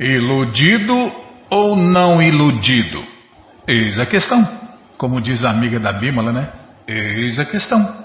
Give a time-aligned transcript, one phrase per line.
[0.00, 1.12] Iludido
[1.48, 3.00] ou não iludido?
[3.64, 4.42] Eis a questão.
[4.98, 6.52] Como diz a amiga da Bímola, né?
[6.88, 8.04] Eis a questão.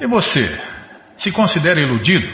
[0.00, 0.48] E você?
[1.16, 2.28] Se considera iludido?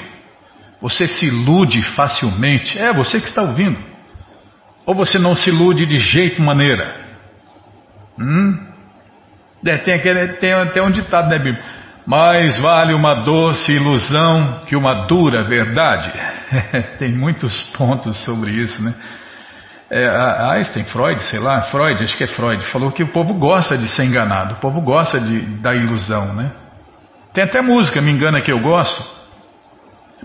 [0.83, 2.79] Você se ilude facilmente?
[2.79, 3.83] É você que está ouvindo.
[4.85, 6.95] Ou você não se ilude de jeito maneira?
[8.19, 8.67] Hum?
[9.65, 11.65] É, tem, aquele, tem até um ditado, né, Bíblia?
[12.09, 16.11] Mais vale uma doce ilusão que uma dura verdade.
[16.99, 18.95] Tem muitos pontos sobre isso, né?
[19.91, 20.09] É,
[20.53, 23.89] Einstein, Freud, sei lá, Freud, acho que é Freud, falou que o povo gosta de
[23.89, 26.51] ser enganado, o povo gosta de, da ilusão, né?
[27.35, 29.05] Tem até música, me engana que eu gosto.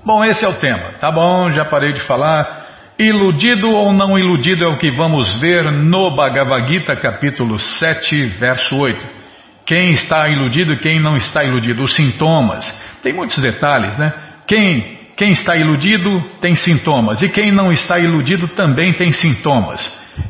[0.05, 2.63] Bom, esse é o tema, tá bom, já parei de falar.
[2.97, 8.73] Iludido ou não iludido é o que vamos ver no Bhagavad Gita, capítulo 7, verso
[8.77, 9.22] 8.
[9.65, 12.65] Quem está iludido e quem não está iludido, os sintomas.
[13.01, 14.13] Tem muitos detalhes, né?
[14.45, 19.81] Quem, quem está iludido tem sintomas e quem não está iludido também tem sintomas.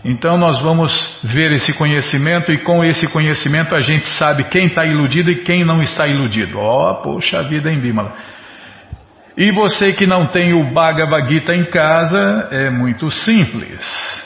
[0.05, 4.85] Então nós vamos ver esse conhecimento e com esse conhecimento a gente sabe quem está
[4.85, 6.59] iludido e quem não está iludido.
[6.59, 8.15] Oh, poxa vida, hein, Bimala?
[9.35, 14.22] E você que não tem o Bhagavad Gita em casa, é muito simples.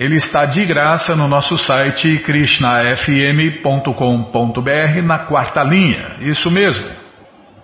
[0.00, 6.16] Ele está de graça no nosso site krishnafm.com.br na quarta linha.
[6.20, 6.86] Isso mesmo.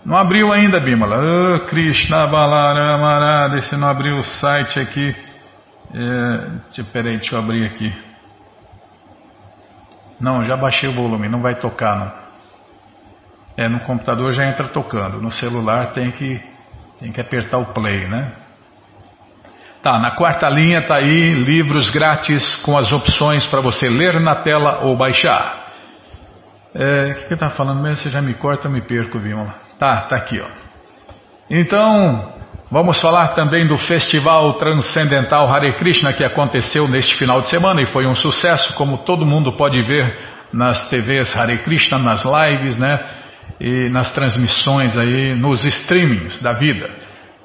[0.05, 1.17] Não abriu ainda, Bimala.
[1.17, 5.17] Oh, Krishna Balaramarada, se não abriu o site aqui.
[5.95, 7.91] É, peraí, deixa eu abrir aqui.
[10.21, 12.13] Não, já baixei o volume, não vai tocar não.
[13.57, 16.39] É, no computador já entra tocando, no celular tem que,
[17.01, 18.31] tem que apertar o play, né?
[19.87, 24.43] Tá, na quarta linha tá aí livros grátis com as opções para você ler na
[24.43, 25.65] tela ou baixar.
[26.75, 27.99] É, o que, que eu falando mesmo?
[27.99, 29.39] Você já me corta, me perco, viu?
[29.79, 30.49] Tá, tá aqui, ó.
[31.49, 32.33] Então,
[32.69, 37.87] vamos falar também do Festival Transcendental Hare Krishna que aconteceu neste final de semana e
[37.87, 40.19] foi um sucesso, como todo mundo pode ver
[40.53, 43.05] nas TVs Hare Krishna, nas lives, né?
[43.61, 46.91] E nas transmissões aí, nos streamings da vida.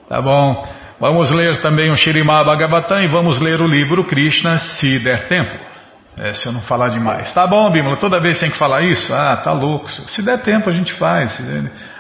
[0.10, 0.81] Tá bom?
[1.02, 5.52] Vamos ler também o Shirimá Bhagavatam e vamos ler o livro Krishna, se der tempo.
[6.20, 7.34] É, se eu não falar demais.
[7.34, 9.12] Tá bom, Bímola, toda vez tem que falar isso?
[9.12, 9.90] Ah, tá louco.
[9.90, 11.36] Se der tempo a gente faz,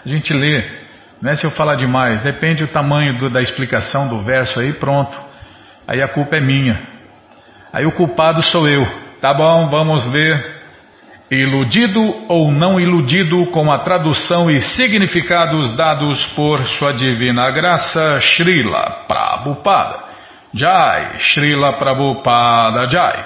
[0.05, 0.81] a gente lê.
[1.19, 4.73] Não é se eu falar demais, depende do tamanho do, da explicação do verso aí,
[4.73, 5.19] pronto.
[5.87, 6.79] Aí a culpa é minha.
[7.73, 8.85] Aí o culpado sou eu.
[9.19, 10.60] Tá bom, vamos ler
[11.31, 19.05] Iludido ou não iludido com a tradução e significados dados por Sua Divina Graça, Srila
[19.07, 20.11] Prabhupada.
[20.53, 23.25] Jai, Srila Prabhupada Jai.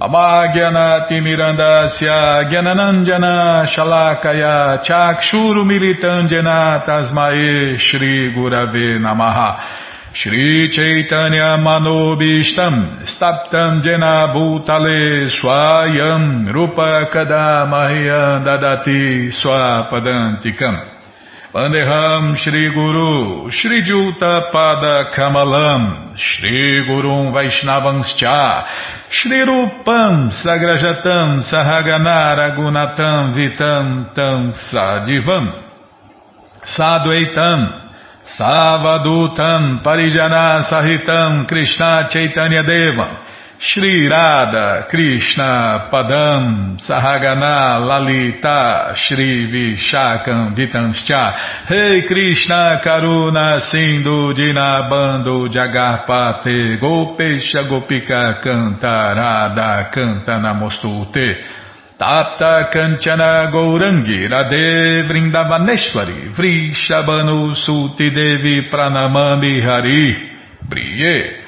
[0.00, 9.83] Amagyanati Mirandasya Gyananandjana Shalakaya Chakshuru Militandjana Tasmae Shri Gurave Namaha
[10.14, 20.94] Shri Chaitanya Manobishtam Staptam Jena Bhutale Swayam Rupa Kadamahyam Dadati Swapadantikam
[21.52, 33.34] Pandeham Shri Guru Shri Juta Pada Kamalam Shri Gurum Vaishnavanscha Shri Rupam Sagrajatam Sahaganara Gunatam
[33.34, 35.60] Vitam Tam Sadivam
[36.64, 37.83] Sadhuaitam
[38.24, 43.20] Savadutam Parijana Sahitam Krishna Chaitanya Deva.
[43.58, 51.68] Shri Radha Krishna Padam Sahagana Lalita Shri Vishakam Vitanscha.
[51.68, 61.63] Rei Krishna Karuna Sindhu Dinabando Jagarpate Gopesha Gopika Cantarada Canta Namostute
[61.98, 70.16] Tapta Kanchana Gourangi Radhe Vrindavaneshwari Vrishabhanu Suti Devi Pranamami Hari
[70.68, 71.42] Briye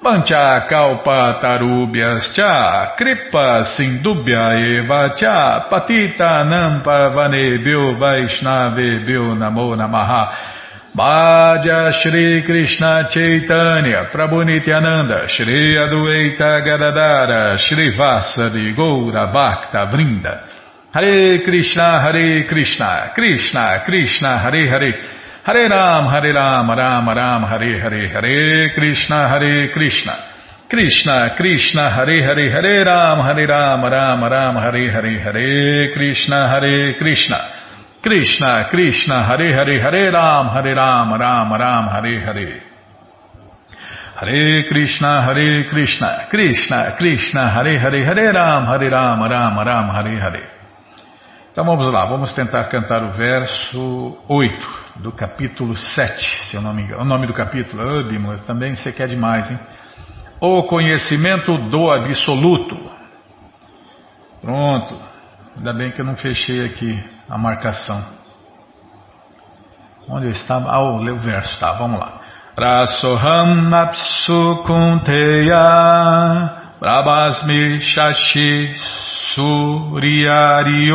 [0.00, 10.57] Pancha Kalpa Tarubhyas Cha Kripa Sindubhya Eva Cha Patita Nampa Vanebhyo Vaishnavebhyo Namo Namaha
[10.96, 20.48] Bhaja Shri Krishna Chaitanya Prabhu Nityananda Shri Adueita Gadadara Shri Vasadi Goura Bhakta Vrinda.
[20.90, 24.92] Hare Krishna Hare Krishna Krishna Krishna Hare Hare.
[25.44, 30.16] Hare Ram Hare Ram Ram Ram Hare Hare Hare Krishna Hare Krishna.
[30.70, 36.94] Krishna Krishna Hare Hare Hare Ram Hare Ram Ram Ram Hare Hare Hare Krishna Hare
[36.96, 37.67] Krishna
[38.00, 42.62] Krishna, Krishna, Hare Hare, Hare Ram, Hare Ram, Ram Ram, Hare Hare.
[44.14, 50.20] Hare Krishna, Hare Krishna, Krishna, Krishna, Hare Hare, Hare Ram, Hare Ram, Ram Ram, Hare
[50.20, 50.42] Hare.
[51.50, 56.72] Então vamos lá, vamos tentar cantar o verso 8 do capítulo 7, se eu não
[56.72, 57.02] me engano.
[57.02, 59.58] O nome do capítulo, oh, também você quer demais, hein?
[60.40, 62.78] O conhecimento do absoluto.
[64.40, 64.96] Pronto.
[65.56, 68.04] Ainda bem que eu não fechei aqui a marcação.
[70.08, 70.70] Onde eu estava?
[70.70, 72.20] Ah, o verso, tá, vamos lá.
[72.58, 75.62] Rasoham apsu kunteya
[76.80, 78.74] Brabhasmi shashi
[79.34, 80.88] suryario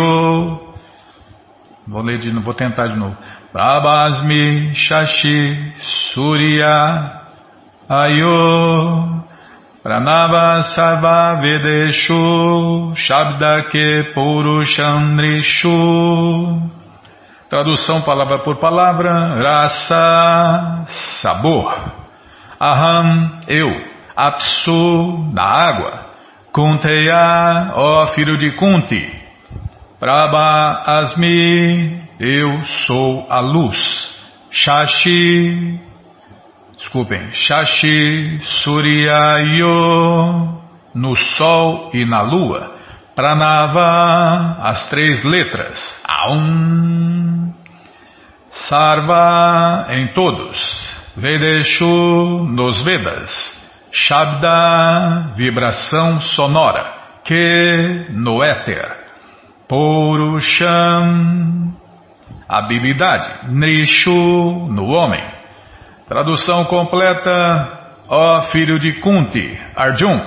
[1.87, 3.15] Vou ler de novo, vou tentar de novo.
[3.51, 5.73] Prabhasmi Shashi
[6.13, 7.21] Surya
[9.83, 15.69] Pranava Sarva Vedeshu Shabdake Purushandrishu
[17.49, 20.85] Tradução palavra por palavra Rasa
[21.21, 21.91] Sabor.
[22.61, 26.05] Aham Eu Apsu da água.
[26.53, 29.21] Kunteya Ó filho de Kunti.
[29.99, 33.77] Prabha Asmi, eu sou a luz.
[34.49, 35.79] Shashi,
[36.83, 39.71] desculpem, Shashi Suryayo,
[40.93, 42.73] no sol e na lua.
[43.15, 45.79] Pranava, as três letras.
[46.05, 47.53] Aum.
[48.67, 50.57] Sarva, em todos.
[51.15, 53.31] Vedeshu, nos Vedas.
[53.91, 56.85] Shabda, vibração sonora.
[57.23, 58.91] Que, no éter.
[59.69, 61.73] Purusham,
[62.49, 65.42] habilidade, Nishu, no homem.
[66.07, 67.31] Tradução completa,
[68.09, 70.19] ó filho de Kunti, Arjun,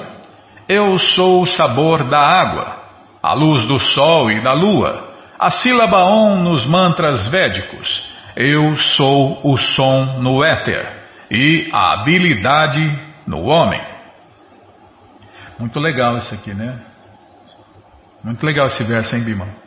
[0.68, 2.82] eu sou o sabor da água,
[3.22, 9.40] a luz do sol e da lua, a sílaba Om nos mantras védicos, eu sou
[9.44, 10.96] o som no éter
[11.30, 12.80] e a habilidade
[13.26, 13.80] no homem.
[15.58, 16.80] Muito legal isso aqui, né?
[18.24, 19.65] Muito legal esse verso, hein, Bima?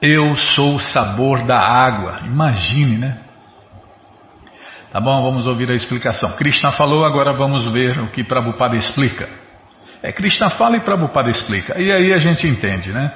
[0.00, 2.20] Eu sou o sabor da água.
[2.26, 3.18] Imagine, né?
[4.92, 6.36] Tá bom, vamos ouvir a explicação.
[6.36, 9.28] Krishna falou, agora vamos ver o que Prabhupada explica.
[10.02, 11.80] É, Krishna fala e Prabhupada explica.
[11.80, 13.12] E aí a gente entende, né?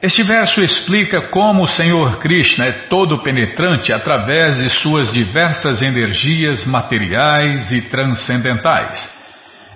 [0.00, 6.64] Este verso explica como o Senhor Krishna é todo penetrante através de suas diversas energias
[6.64, 9.13] materiais e transcendentais.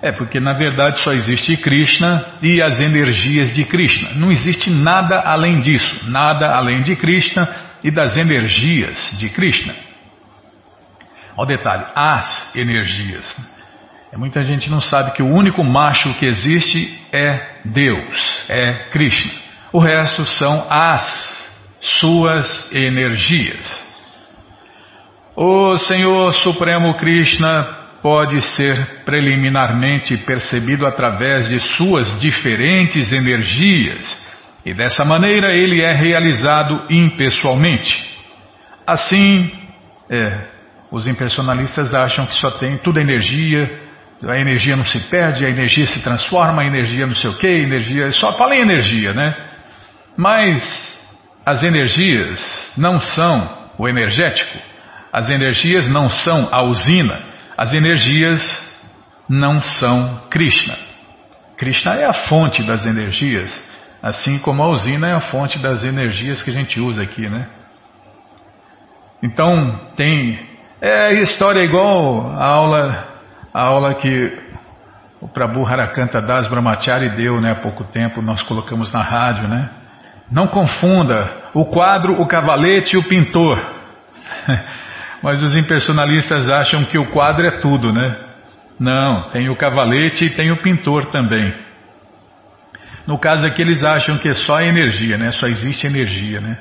[0.01, 4.11] É porque na verdade só existe Krishna e as energias de Krishna.
[4.15, 7.47] Não existe nada além disso, nada além de Krishna
[7.83, 9.75] e das energias de Krishna.
[11.35, 13.35] Olha o detalhe, as energias.
[14.11, 19.31] É, muita gente não sabe que o único macho que existe é Deus, é Krishna.
[19.71, 21.47] O resto são as
[21.79, 23.87] suas energias.
[25.35, 34.27] O Senhor Supremo Krishna pode ser preliminarmente percebido através de suas diferentes energias,
[34.65, 38.09] e dessa maneira ele é realizado impessoalmente.
[38.85, 39.51] Assim,
[40.09, 40.47] é,
[40.91, 43.69] os impersonalistas acham que só tem tudo energia,
[44.27, 47.47] a energia não se perde, a energia se transforma, a energia não sei o que,
[47.47, 48.11] energia.
[48.11, 49.33] Só fala em energia, né?
[50.17, 50.99] Mas
[51.45, 54.57] as energias não são o energético,
[55.13, 57.28] as energias não são a usina,
[57.59, 58.41] as energias
[59.27, 60.77] não são Krishna.
[61.57, 63.51] Krishna é a fonte das energias,
[64.01, 67.49] assim como a usina é a fonte das energias que a gente usa aqui, né?
[69.21, 70.39] Então tem
[70.79, 73.07] é história igual a aula
[73.53, 74.41] a aula que
[75.19, 79.69] o Prabhu Harakanta Das Brahmachari deu, né, há pouco tempo, nós colocamos na rádio, né?
[80.31, 83.59] Não confunda o quadro, o cavalete e o pintor.
[85.21, 88.29] Mas os impersonalistas acham que o quadro é tudo, né?
[88.79, 91.53] Não, tem o cavalete e tem o pintor também.
[93.05, 95.31] No caso aqui eles acham que é só energia, né?
[95.31, 96.57] Só existe energia, né?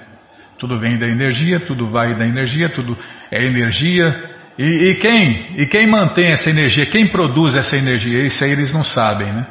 [0.58, 2.98] Tudo vem da energia, tudo vai da energia, tudo
[3.30, 4.36] é energia.
[4.58, 5.54] E, e quem?
[5.56, 6.86] E quem mantém essa energia?
[6.86, 8.24] Quem produz essa energia?
[8.24, 9.46] Isso aí eles não sabem, né?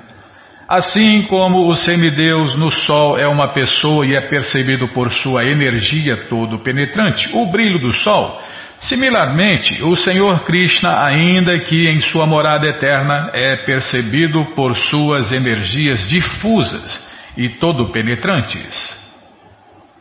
[0.67, 6.27] Assim como o semideus no Sol é uma pessoa e é percebido por sua energia
[6.27, 8.41] todo penetrante, o brilho do Sol
[8.79, 16.07] Similarmente, o Senhor Krishna, ainda que em sua morada eterna, é percebido por suas energias
[16.07, 18.97] difusas e todo penetrantes.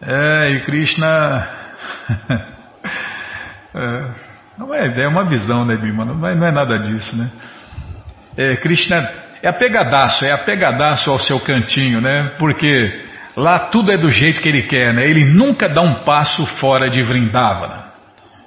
[0.03, 1.49] É, e Krishna.
[3.75, 4.05] é,
[4.59, 6.05] não é ideia, é uma visão, né, Bima?
[6.05, 7.31] Não é, não é nada disso, né?
[8.37, 8.97] É, Krishna
[9.43, 12.35] é apegadaço, é apegadaço ao seu cantinho, né?
[12.39, 13.05] Porque
[13.35, 15.05] lá tudo é do jeito que ele quer, né?
[15.05, 17.86] Ele nunca dá um passo fora de Vrindavana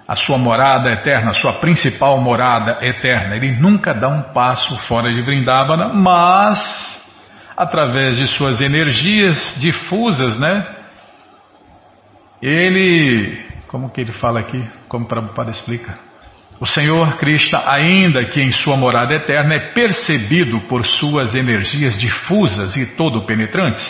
[0.09, 3.35] a sua morada eterna, a sua principal morada eterna.
[3.35, 6.59] Ele nunca dá um passo fora de Vrindavana, mas
[7.55, 10.65] através de suas energias difusas, né?
[12.41, 15.93] Ele, como que ele fala aqui, como Prabhupada explica?
[16.59, 22.75] O Senhor Krishna, ainda que em sua morada eterna, é percebido por suas energias difusas
[22.75, 23.85] e todo penetrantes.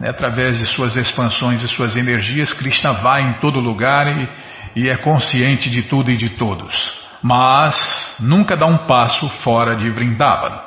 [0.00, 0.08] Né?
[0.08, 4.26] Através de suas expansões e suas energias, Krishna vai em todo lugar e,
[4.74, 7.00] e é consciente de tudo e de todos.
[7.22, 10.60] Mas nunca dá um passo fora de Vrindavan.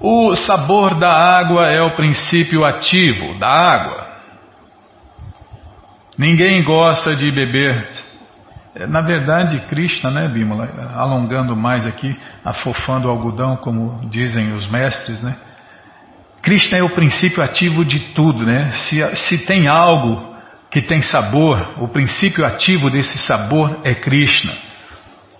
[0.00, 4.06] O sabor da água é o princípio ativo da água.
[6.18, 7.88] Ninguém gosta de beber.
[8.88, 15.22] Na verdade, Krishna, né, Bimala, alongando mais aqui, afofando o algodão, como dizem os mestres,
[15.22, 15.36] né?
[16.42, 18.72] Krishna é o princípio ativo de tudo, né?
[18.72, 20.33] Se, se tem algo
[20.74, 24.52] que tem sabor, o princípio ativo desse sabor é Krishna.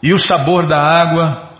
[0.01, 1.51] E o sabor da água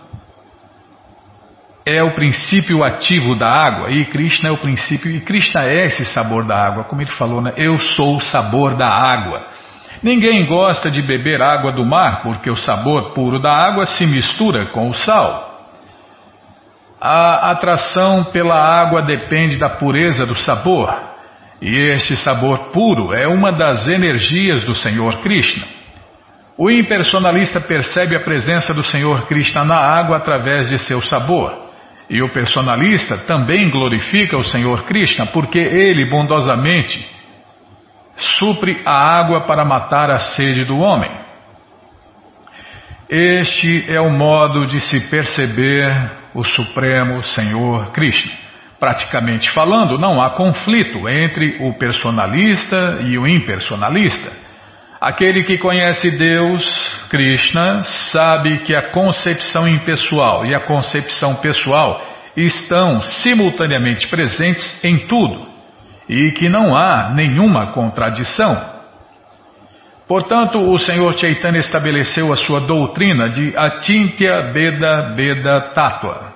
[1.85, 6.05] é o princípio ativo da água e Krishna é o princípio, e Krishna é esse
[6.05, 7.51] sabor da água, como ele falou, né?
[7.57, 9.45] Eu sou o sabor da água.
[10.01, 14.67] Ninguém gosta de beber água do mar porque o sabor puro da água se mistura
[14.67, 15.67] com o sal.
[17.01, 21.04] A atração pela água depende da pureza do sabor,
[21.67, 25.65] e este sabor puro é uma das energias do Senhor Krishna.
[26.55, 31.51] O impersonalista percebe a presença do Senhor Krishna na água através de seu sabor.
[32.07, 37.03] E o personalista também glorifica o Senhor Krishna porque ele bondosamente
[38.15, 41.09] supre a água para matar a sede do homem.
[43.09, 48.44] Este é o modo de se perceber o Supremo Senhor Krishna.
[48.85, 54.31] Praticamente falando, não há conflito entre o personalista e o impersonalista.
[55.01, 56.63] Aquele que conhece Deus,
[57.09, 61.99] Krishna, sabe que a concepção impessoal e a concepção pessoal
[62.37, 65.47] estão simultaneamente presentes em tudo
[66.07, 68.55] e que não há nenhuma contradição.
[70.07, 76.35] Portanto, o Senhor Chaitanya estabeleceu a sua doutrina de Atintya Beda Beda Tattva.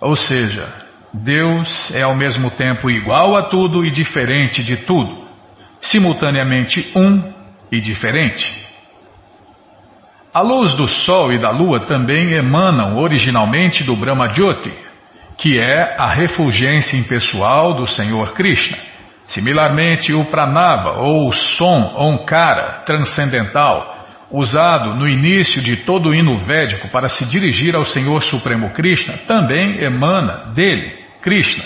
[0.00, 5.26] Ou seja, Deus é ao mesmo tempo igual a tudo e diferente de tudo,
[5.80, 7.32] simultaneamente um
[7.70, 8.66] e diferente.
[10.32, 14.70] A luz do Sol e da Lua também emanam originalmente do Brahma Jyoti,
[15.38, 18.76] que é a refulgência impessoal do Senhor Krishna.
[19.28, 23.95] Similarmente, o Pranava, ou som Onkara transcendental,
[24.30, 29.18] usado no início de todo o hino védico para se dirigir ao Senhor Supremo Krishna,
[29.26, 30.92] também emana dele,
[31.22, 31.64] Krishna.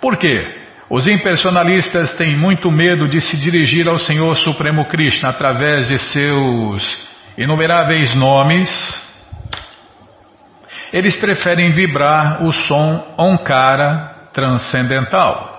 [0.00, 0.60] Por quê?
[0.90, 6.98] Os impersonalistas têm muito medo de se dirigir ao Senhor Supremo Krishna através de seus
[7.38, 8.68] inumeráveis nomes.
[10.92, 15.51] Eles preferem vibrar o som Onkara transcendental.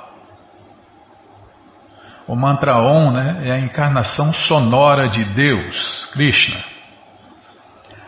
[2.27, 6.63] O mantra Om né, é a encarnação sonora de Deus, Krishna.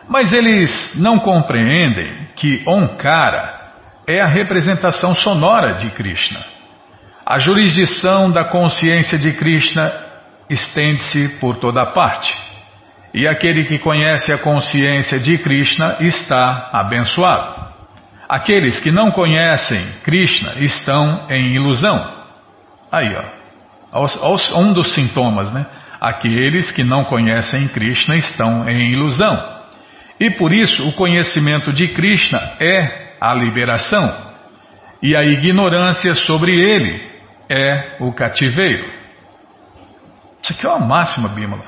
[0.08, 3.56] Mas eles não compreendem que Onkara
[4.06, 6.40] é a representação sonora de Krishna.
[7.26, 9.92] A jurisdição da consciência de Krishna
[10.48, 12.32] estende-se por toda parte.
[13.12, 17.66] E aquele que conhece a consciência de Krishna está abençoado.
[18.28, 21.98] Aqueles que não conhecem Krishna estão em ilusão.
[22.92, 23.35] Aí, ó,
[24.54, 25.66] um dos sintomas, né?
[26.00, 29.56] Aqueles que não conhecem Krishna estão em ilusão.
[30.20, 34.26] E por isso o conhecimento de Krishna é a liberação.
[35.02, 37.00] E a ignorância sobre ele
[37.48, 38.92] é o cativeiro.
[40.42, 41.64] Isso aqui é uma máxima, Bímola.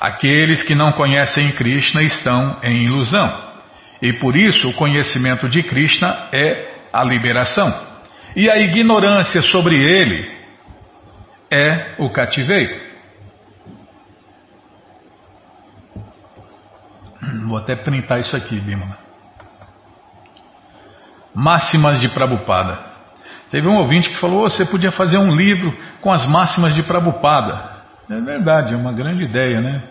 [0.00, 3.46] Aqueles que não conhecem Krishna estão em ilusão.
[4.02, 7.72] E por isso o conhecimento de Krishna é a liberação.
[8.34, 10.35] E a ignorância sobre ele
[11.50, 12.86] é o cativeiro.
[17.46, 18.98] Vou até printar isso aqui, Bímola.
[21.34, 22.78] Máximas de Prabhupada.
[23.50, 26.82] Teve um ouvinte que falou: oh, você podia fazer um livro com as máximas de
[26.82, 27.76] Prabhupada.
[28.10, 29.82] É verdade, é uma grande ideia, né?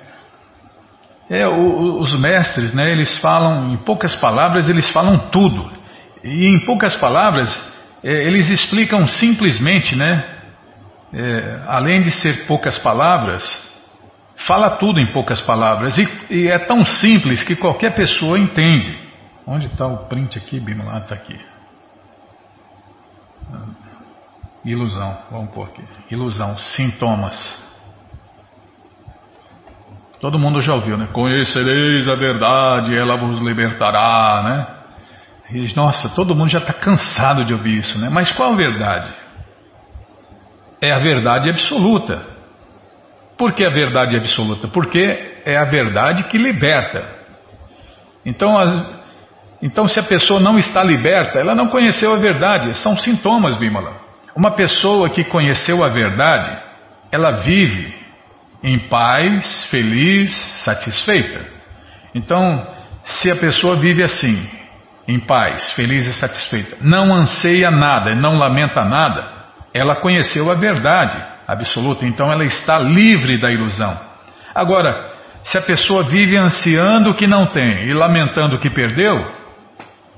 [1.29, 5.71] É, o, os mestres, né, eles falam, em poucas palavras, eles falam tudo.
[6.23, 7.49] E em poucas palavras,
[8.03, 10.34] é, eles explicam simplesmente, né?
[11.17, 13.41] É, além de ser poucas palavras,
[14.45, 15.97] fala tudo em poucas palavras.
[15.97, 18.93] E, e é tão simples que qualquer pessoa entende.
[19.47, 20.99] Onde está o print aqui, Bimala?
[20.99, 21.39] Está aqui.
[24.65, 25.83] Ilusão, vamos pôr aqui.
[26.11, 27.63] Ilusão, sintomas.
[30.19, 31.07] Todo mundo já ouviu, né?
[31.13, 34.67] Conhecereis a verdade, ela vos libertará, né?
[35.51, 38.09] E, nossa, todo mundo já está cansado de ouvir isso, né?
[38.09, 39.24] Mas qual a verdade?
[40.85, 42.25] É a verdade absoluta.
[43.37, 44.67] Por que a verdade absoluta?
[44.67, 47.05] Porque é a verdade que liberta.
[48.25, 48.71] Então, as,
[49.61, 52.77] então, se a pessoa não está liberta, ela não conheceu a verdade.
[52.77, 53.99] São sintomas, Bimala.
[54.35, 56.51] Uma pessoa que conheceu a verdade,
[57.11, 57.93] ela vive
[58.63, 60.31] em paz, feliz,
[60.63, 61.45] satisfeita.
[62.13, 62.67] Então,
[63.03, 64.49] se a pessoa vive assim,
[65.07, 69.34] em paz, feliz e satisfeita, não anseia nada, não lamenta nada,
[69.75, 73.99] ela conheceu a verdade absoluta, então ela está livre da ilusão.
[74.55, 75.13] Agora,
[75.43, 79.13] se a pessoa vive ansiando o que não tem e lamentando o que perdeu,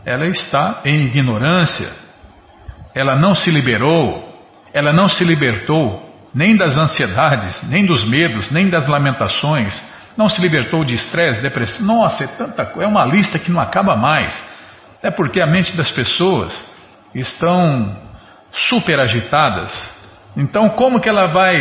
[0.06, 1.90] ela está em ignorância.
[2.94, 4.32] Ela não se liberou,
[4.72, 9.74] ela não se libertou nem das ansiedades, nem dos medos, nem das lamentações,
[10.16, 11.84] não se libertou de estresse, depressão.
[11.84, 14.38] Nossa, é tanta é uma lista que não acaba mais.
[15.02, 16.54] É porque a mente das pessoas
[17.16, 18.07] estão
[18.52, 19.72] super agitadas.
[20.36, 21.56] Então, como que ela vai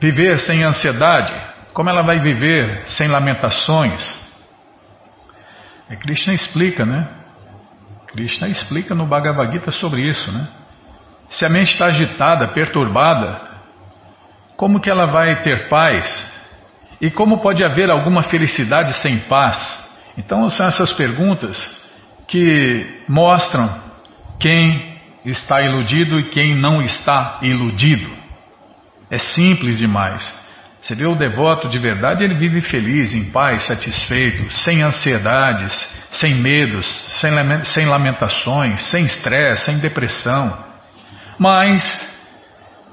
[0.00, 1.32] viver sem ansiedade?
[1.72, 4.02] Como ela vai viver sem lamentações?
[5.88, 7.08] É Krishna explica, né?
[8.08, 10.48] Krishna explica no Bhagavad Gita sobre isso, né?
[11.30, 13.40] Se a mente está agitada, perturbada,
[14.56, 16.06] como que ela vai ter paz?
[17.00, 19.56] E como pode haver alguma felicidade sem paz?
[20.16, 21.56] Então são essas perguntas
[22.26, 23.80] que mostram
[24.40, 24.87] quem
[25.30, 28.10] está iludido e quem não está iludido.
[29.10, 30.22] É simples demais.
[30.80, 35.72] Você vê o devoto de verdade, ele vive feliz, em paz, satisfeito, sem ansiedades,
[36.12, 36.86] sem medos,
[37.64, 40.56] sem lamentações, sem estresse, sem depressão.
[41.38, 41.82] Mas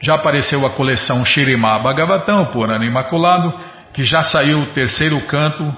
[0.00, 3.58] Já apareceu a coleção Shirimá Bhagavatam, por ano imaculado,
[3.92, 5.74] que já saiu o terceiro canto,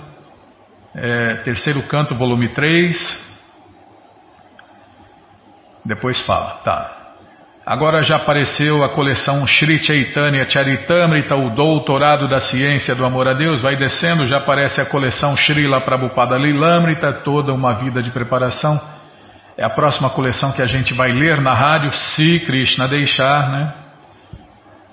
[0.95, 3.25] é, terceiro canto, volume 3,
[5.85, 6.94] depois fala, tá.
[7.67, 13.33] Agora já apareceu a coleção Sri Chaitanya Charitamrita, o doutorado da ciência do amor a
[13.33, 18.79] Deus, vai descendo, já aparece a coleção Srila Prabhupada Lilamrita, toda uma vida de preparação.
[19.57, 23.73] É a próxima coleção que a gente vai ler na rádio, se Krishna deixar, né?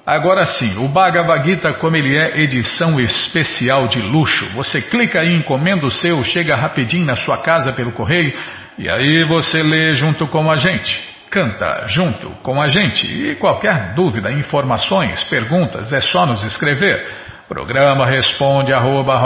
[0.05, 4.45] Agora sim, o Bhagavad Gita, como ele é, edição especial de luxo.
[4.55, 8.33] Você clica aí, encomenda o seu, chega rapidinho na sua casa pelo correio.
[8.77, 13.07] E aí você lê junto com a gente, canta junto com a gente.
[13.07, 17.07] E qualquer dúvida, informações, perguntas, é só nos escrever.
[17.47, 19.17] Programa responde arroba,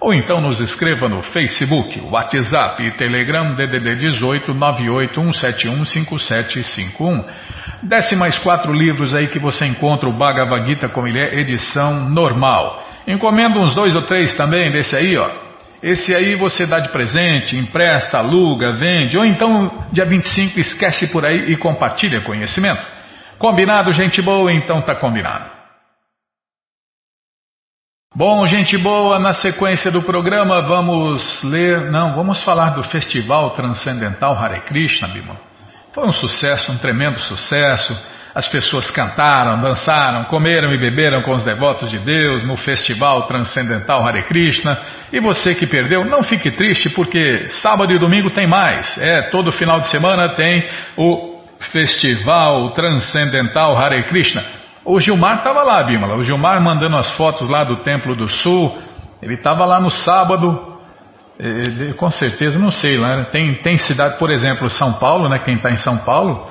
[0.00, 7.24] ou então nos escreva no Facebook, WhatsApp e Telegram DDD 18 981715751.
[7.82, 12.08] Desce mais quatro livros aí que você encontra o Bhagavad Gita como ele é, edição
[12.08, 12.86] normal.
[13.06, 15.45] Encomenda uns dois ou três também desse aí, ó.
[15.86, 21.24] Esse aí você dá de presente, empresta, aluga, vende, ou então dia 25 esquece por
[21.24, 22.82] aí e compartilha conhecimento.
[23.38, 24.52] Combinado, gente boa?
[24.52, 25.48] Então tá combinado.
[28.16, 34.36] Bom, gente boa, na sequência do programa vamos ler, não, vamos falar do Festival Transcendental
[34.36, 35.38] Hare Krishna, Bima.
[35.92, 37.96] Foi um sucesso, um tremendo sucesso.
[38.34, 44.06] as pessoas cantaram, dançaram, comeram e beberam com os devotos de Deus no festival transcendental
[44.06, 44.78] Hare Krishna.
[45.12, 48.98] E você que perdeu, não fique triste, porque sábado e domingo tem mais.
[48.98, 50.64] É, todo final de semana tem
[50.96, 51.40] o
[51.72, 54.44] festival transcendental Hare Krishna.
[54.84, 56.16] O Gilmar estava lá, Bimala.
[56.16, 58.78] O Gilmar mandando as fotos lá do Templo do Sul.
[59.22, 60.76] Ele estava lá no sábado.
[61.38, 63.16] Ele, com certeza, não sei lá.
[63.16, 63.24] Né?
[63.30, 65.38] Tem, tem cidade, por exemplo, São Paulo, né?
[65.38, 66.48] Quem está em São Paulo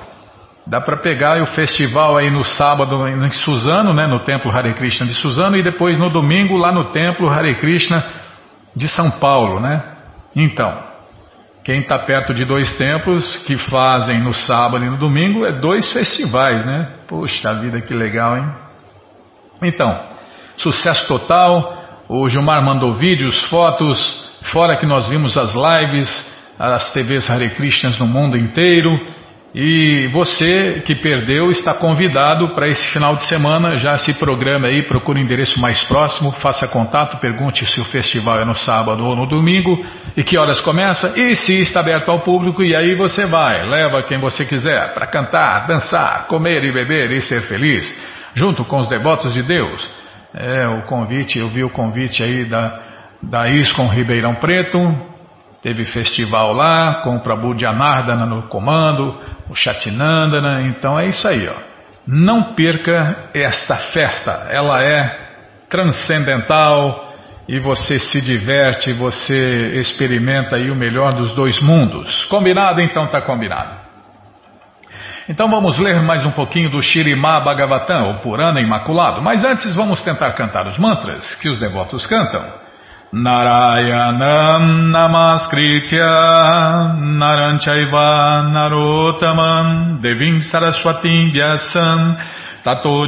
[0.68, 5.06] Dá para pegar o festival aí no sábado em Suzano, né, no templo Hare Krishna
[5.06, 8.04] de Suzano, e depois no domingo lá no templo Hare Krishna
[8.76, 9.82] de São Paulo, né?
[10.36, 10.84] Então,
[11.64, 15.90] quem está perto de dois templos que fazem no sábado e no domingo é dois
[15.92, 16.92] festivais, né?
[17.08, 18.48] Poxa vida, que legal, hein?
[19.62, 19.98] Então,
[20.56, 22.04] sucesso total.
[22.08, 23.98] O Gilmar mandou vídeos, fotos,
[24.52, 26.08] fora que nós vimos as lives,
[26.58, 28.90] as TVs Hare Krishnas no mundo inteiro.
[29.58, 33.74] E você que perdeu está convidado para esse final de semana.
[33.74, 38.38] Já se programa aí, procure o endereço mais próximo, faça contato, pergunte se o festival
[38.38, 39.82] é no sábado ou no domingo
[40.14, 42.62] e que horas começa e se está aberto ao público.
[42.62, 47.22] E aí você vai, leva quem você quiser para cantar, dançar, comer e beber e
[47.22, 47.90] ser feliz,
[48.34, 49.90] junto com os devotos de Deus.
[50.34, 52.78] É o convite, eu vi o convite aí da,
[53.22, 55.15] da ISCOM Ribeirão Preto.
[55.66, 61.44] Teve festival lá com o Prabhu Janardana no comando, o Chatinandana, então é isso aí,
[61.48, 61.56] ó.
[62.06, 65.28] Não perca esta festa, ela é
[65.68, 67.12] transcendental
[67.48, 72.26] e você se diverte, você experimenta aí o melhor dos dois mundos.
[72.26, 72.80] Combinado?
[72.80, 73.74] Então tá combinado.
[75.28, 80.00] Então vamos ler mais um pouquinho do Shirimá Bhagavatam, o Purana Imaculado, mas antes vamos
[80.00, 82.65] tentar cantar os mantras que os devotos cantam.
[83.16, 86.12] Narayanam Namaskritya
[87.00, 92.20] Naranchaiva Narotaman Devim Saraswatim Vyasam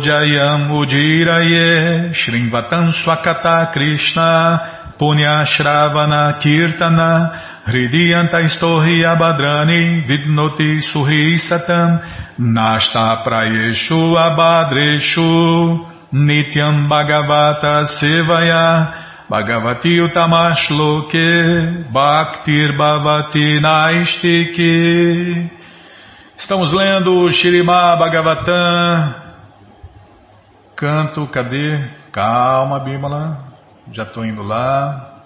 [0.01, 12.01] Jayam Ujiraye Shrimvatam Swakata Krishna Punya Shravana Kirtana Hridiyanta Istohi Abadrani Vidnoti Suhi Satam
[12.40, 25.51] Nashta Prayeshu Abadreshu Nityam Bhagavata Sevaya Bhagavati Utamashloke Bhaktir Bhavati Naistiki.
[26.38, 29.14] Estamos lendo Shirima Bhagavatam.
[30.75, 31.91] Canto, cadê?
[32.11, 33.53] Calma, Bímola.
[33.93, 35.25] Já estou indo lá.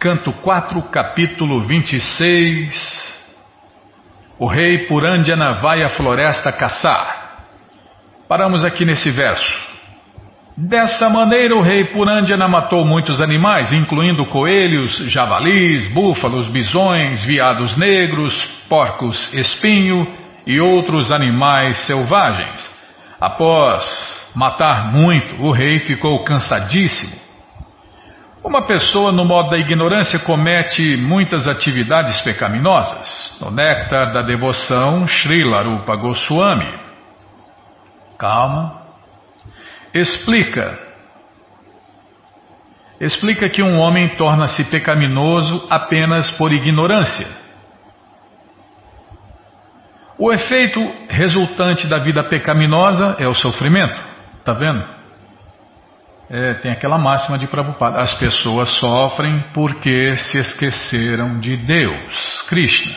[0.00, 3.18] Canto 4, capítulo 26.
[4.38, 7.44] O rei Purandjana vai à floresta caçar.
[8.26, 9.67] Paramos aqui nesse verso.
[10.60, 18.34] Dessa maneira, o rei Purandjana matou muitos animais, incluindo coelhos, javalis, búfalos, bisões, viados negros,
[18.68, 20.04] porcos espinho
[20.44, 22.68] e outros animais selvagens.
[23.20, 23.84] Após
[24.34, 27.16] matar muito, o rei ficou cansadíssimo.
[28.42, 33.38] Uma pessoa, no modo da ignorância, comete muitas atividades pecaminosas.
[33.40, 36.74] No néctar da devoção, Srila Rupa Goswami.
[38.18, 38.87] Calma
[39.94, 40.78] explica.
[43.00, 47.26] Explica que um homem torna-se pecaminoso apenas por ignorância.
[50.18, 54.00] O efeito resultante da vida pecaminosa é o sofrimento.
[54.40, 54.84] Está vendo?
[56.28, 58.00] É, tem aquela máxima de Prabhupada.
[58.00, 62.96] As pessoas sofrem porque se esqueceram de Deus, Krishna.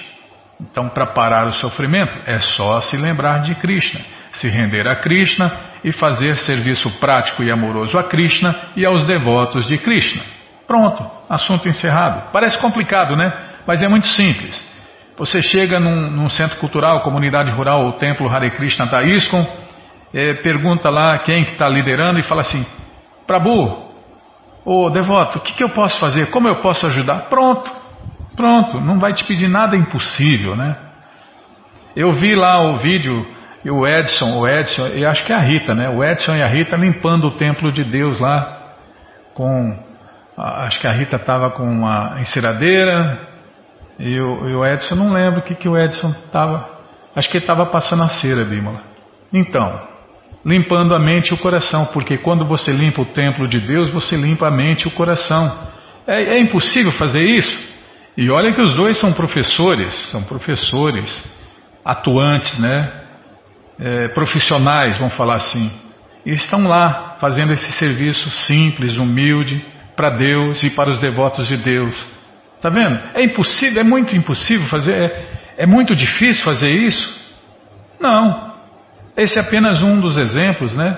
[0.60, 4.02] Então, para parar o sofrimento, é só se lembrar de Krishna,
[4.32, 5.52] se render a Krishna
[5.84, 10.22] e fazer serviço prático e amoroso a Krishna e aos devotos de Krishna.
[10.68, 12.32] Pronto, assunto encerrado.
[12.32, 13.32] Parece complicado, né?
[13.68, 14.72] Mas é muito simples.
[15.18, 19.46] Você chega num, num centro cultural, comunidade rural ou templo Hare Krishna da ISKCON,
[20.14, 22.66] é, pergunta lá quem que está liderando e fala assim:
[23.28, 23.92] Prabhu,
[24.66, 26.30] ô devoto, o que, que eu posso fazer?
[26.32, 27.30] Como eu posso ajudar?
[27.30, 27.72] Pronto,
[28.36, 30.76] pronto, não vai te pedir nada impossível, né?
[31.96, 33.26] Eu vi lá o vídeo
[33.64, 35.90] e o Edson, o Edson, e acho que é a Rita, né?
[35.90, 38.76] O Edson e a Rita limpando o templo de Deus lá
[39.34, 39.92] com.
[40.38, 43.28] Acho que a Rita estava com uma enceradeira
[44.00, 46.68] e o, e o, Edson, não lembro o que, que o Edson estava.
[47.16, 48.82] Acho que ele estava passando a cera, Bímola.
[49.32, 49.80] Então,
[50.44, 54.16] limpando a mente e o coração, porque quando você limpa o templo de Deus, você
[54.16, 55.68] limpa a mente e o coração.
[56.08, 57.72] É, é impossível fazer isso?
[58.18, 61.24] E olha que os dois são professores, são professores
[61.86, 63.01] atuantes, né?
[63.80, 65.72] É, profissionais, vamos falar assim,
[66.26, 69.64] estão lá fazendo esse serviço simples, humilde,
[69.96, 71.96] para Deus e para os devotos de Deus.
[72.56, 73.00] Está vendo?
[73.16, 77.22] É impossível, é muito impossível fazer, é, é muito difícil fazer isso.
[78.00, 78.52] Não.
[79.18, 80.98] Esse é apenas um dos exemplos, né?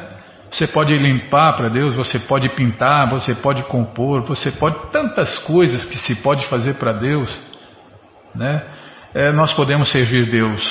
[0.49, 5.83] Você pode limpar para Deus, você pode pintar, você pode compor, você pode tantas coisas
[5.83, 7.41] que se pode fazer para Deus,
[8.35, 8.63] né?
[9.15, 10.63] É, nós podemos servir Deus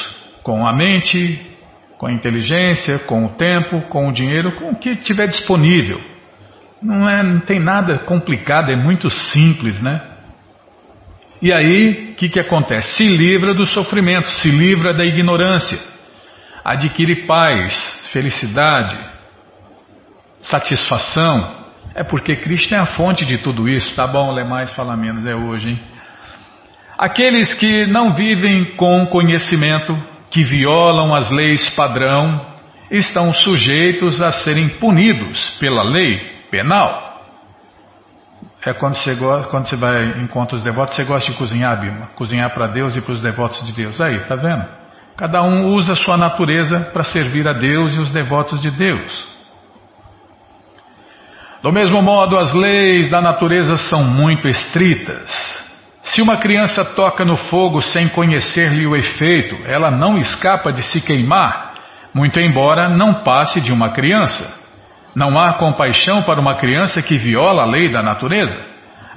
[0.42, 1.51] com a mente,
[2.02, 6.00] com a inteligência, com o tempo, com o dinheiro, com o que tiver disponível.
[6.82, 10.02] Não é, não tem nada complicado, é muito simples, né?
[11.40, 12.96] E aí, o que, que acontece?
[12.96, 15.78] Se livra do sofrimento, se livra da ignorância,
[16.64, 17.72] adquire paz,
[18.12, 18.98] felicidade,
[20.40, 21.66] satisfação.
[21.94, 23.94] É porque Cristo é a fonte de tudo isso.
[23.94, 25.80] Tá bom, ler mais, fala menos, é hoje, hein?
[26.98, 29.96] Aqueles que não vivem com conhecimento,
[30.33, 32.45] que violam as leis padrão,
[32.90, 36.18] estão sujeitos a serem punidos pela lei
[36.51, 37.12] penal.
[38.64, 42.07] É quando você, gosta, quando você vai encontrar os devotos, você gosta de cozinhar, Bima?
[42.14, 44.01] Cozinhar para Deus e para os devotos de Deus.
[44.01, 44.64] Aí, tá vendo?
[45.16, 49.33] Cada um usa sua natureza para servir a Deus e os devotos de Deus.
[51.62, 55.62] Do mesmo modo, as leis da natureza são muito estritas.
[56.02, 61.00] Se uma criança toca no fogo sem conhecer-lhe o efeito, ela não escapa de se
[61.00, 61.74] queimar,
[62.12, 64.60] muito embora não passe de uma criança.
[65.14, 68.58] Não há compaixão para uma criança que viola a lei da natureza.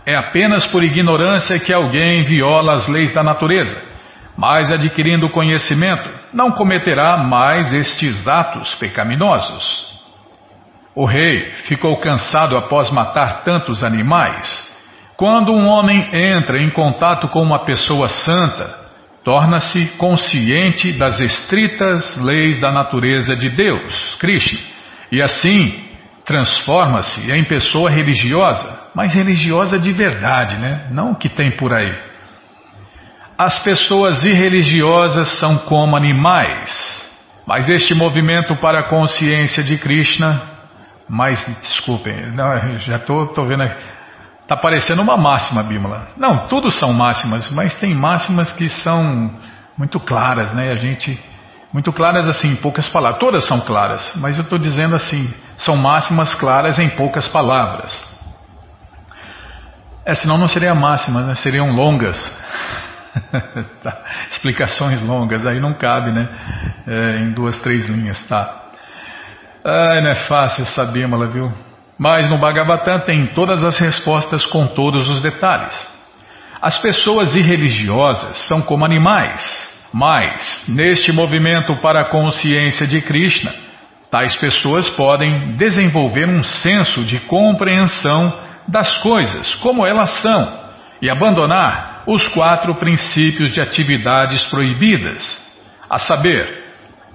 [0.05, 3.75] É apenas por ignorância que alguém viola as leis da natureza.
[4.37, 9.85] Mas adquirindo conhecimento, não cometerá mais estes atos pecaminosos.
[10.93, 14.74] O rei ficou cansado após matar tantos animais.
[15.17, 18.85] Quando um homem entra em contato com uma pessoa santa,
[19.23, 24.59] torna-se consciente das estritas leis da natureza de Deus, Krishna,
[25.11, 25.83] e assim
[26.25, 30.87] transforma-se em pessoa religiosa, mas religiosa de verdade, né?
[30.91, 31.95] Não o que tem por aí.
[33.37, 36.71] As pessoas irreligiosas são como animais,
[37.47, 40.41] mas este movimento para a consciência de Krishna,
[41.07, 43.63] mas desculpem, não, já estou vendo,
[44.45, 46.09] está parecendo uma máxima, Bímola.
[46.15, 49.33] Não, tudo são máximas, mas tem máximas que são
[49.75, 50.71] muito claras, né?
[50.71, 51.19] A gente
[51.73, 53.19] muito claras assim, em poucas palavras.
[53.19, 58.01] Todas são claras, mas eu estou dizendo assim, são máximas claras em poucas palavras.
[60.05, 61.35] É, senão não seria máximas, né?
[61.35, 62.17] seriam longas.
[63.83, 63.97] tá.
[64.29, 66.29] Explicações longas, aí não cabe, né?
[66.87, 68.69] É, em duas, três linhas, tá?
[69.65, 71.51] Ai, não é fácil essa bímola, viu?
[71.97, 75.73] Mas no Bhagavatam tem todas as respostas com todos os detalhes.
[76.61, 83.55] As pessoas irreligiosas são como animais mas, neste movimento para a consciência de Krishna,
[84.11, 90.65] tais pessoas podem desenvolver um senso de compreensão das coisas como elas são
[91.01, 95.25] e abandonar os quatro princípios de atividades proibidas,
[95.89, 96.65] a saber,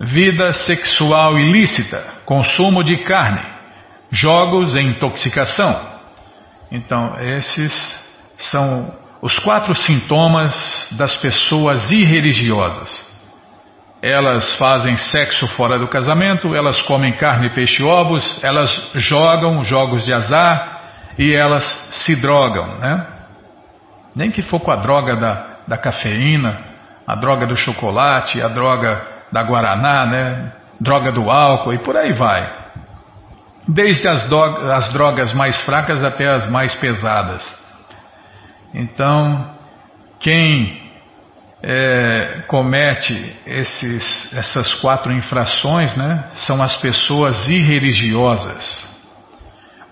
[0.00, 3.42] vida sexual ilícita, consumo de carne,
[4.10, 5.90] jogos e intoxicação.
[6.70, 7.72] Então, esses
[8.36, 8.92] são
[9.22, 10.54] os quatro sintomas
[10.92, 13.10] das pessoas irreligiosas.
[14.02, 20.04] Elas fazem sexo fora do casamento, elas comem carne, peixe e ovos, elas jogam jogos
[20.06, 20.80] de azar
[21.18, 21.64] e elas
[22.04, 23.06] se drogam, né?
[24.16, 26.58] Nem que for com a droga da, da cafeína,
[27.06, 30.52] a droga do chocolate, a droga da guaraná, né?
[30.80, 32.59] Droga do álcool e por aí vai.
[33.68, 37.42] Desde as, as drogas mais fracas até as mais pesadas.
[38.74, 39.54] Então,
[40.18, 40.80] quem
[41.62, 48.88] é, comete esses, essas quatro infrações né, são as pessoas irreligiosas.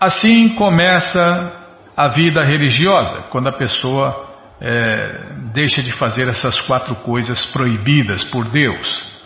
[0.00, 1.52] Assim começa
[1.96, 4.28] a vida religiosa, quando a pessoa
[4.61, 9.17] é, deixa de fazer essas quatro coisas proibidas por Deus.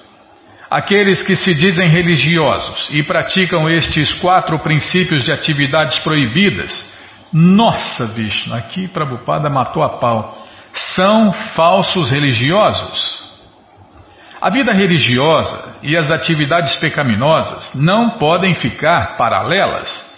[0.77, 6.93] Aqueles que se dizem religiosos e praticam estes quatro princípios de atividades proibidas
[7.33, 10.47] nossa, Vishnu, aqui Prabhupada matou a pau.
[10.95, 13.23] São falsos religiosos.
[14.39, 20.12] A vida religiosa e as atividades pecaminosas não podem ficar paralelas.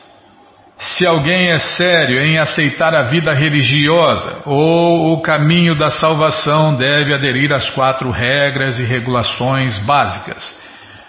[0.79, 7.15] Se alguém é sério em aceitar a vida religiosa ou o caminho da salvação, deve
[7.15, 10.63] aderir às quatro regras e regulações básicas.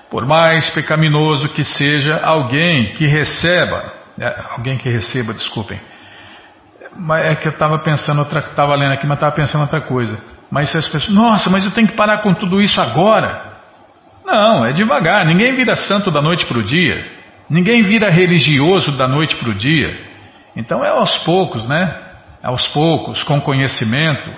[0.10, 5.80] Por mais pecaminoso que seja alguém que receba, é, alguém que receba, desculpem,
[7.24, 10.18] é que eu estava pensando outra, estava lendo aqui, mas estava pensando outra coisa.
[10.50, 13.56] Mas se as pessoas, nossa, mas eu tenho que parar com tudo isso agora?
[14.26, 15.26] Não, é devagar.
[15.26, 17.06] Ninguém vira santo da noite para o dia.
[17.50, 19.98] Ninguém vira religioso da noite para o dia.
[20.56, 22.02] Então é aos poucos, né?
[22.44, 24.32] Aos poucos, com conhecimento.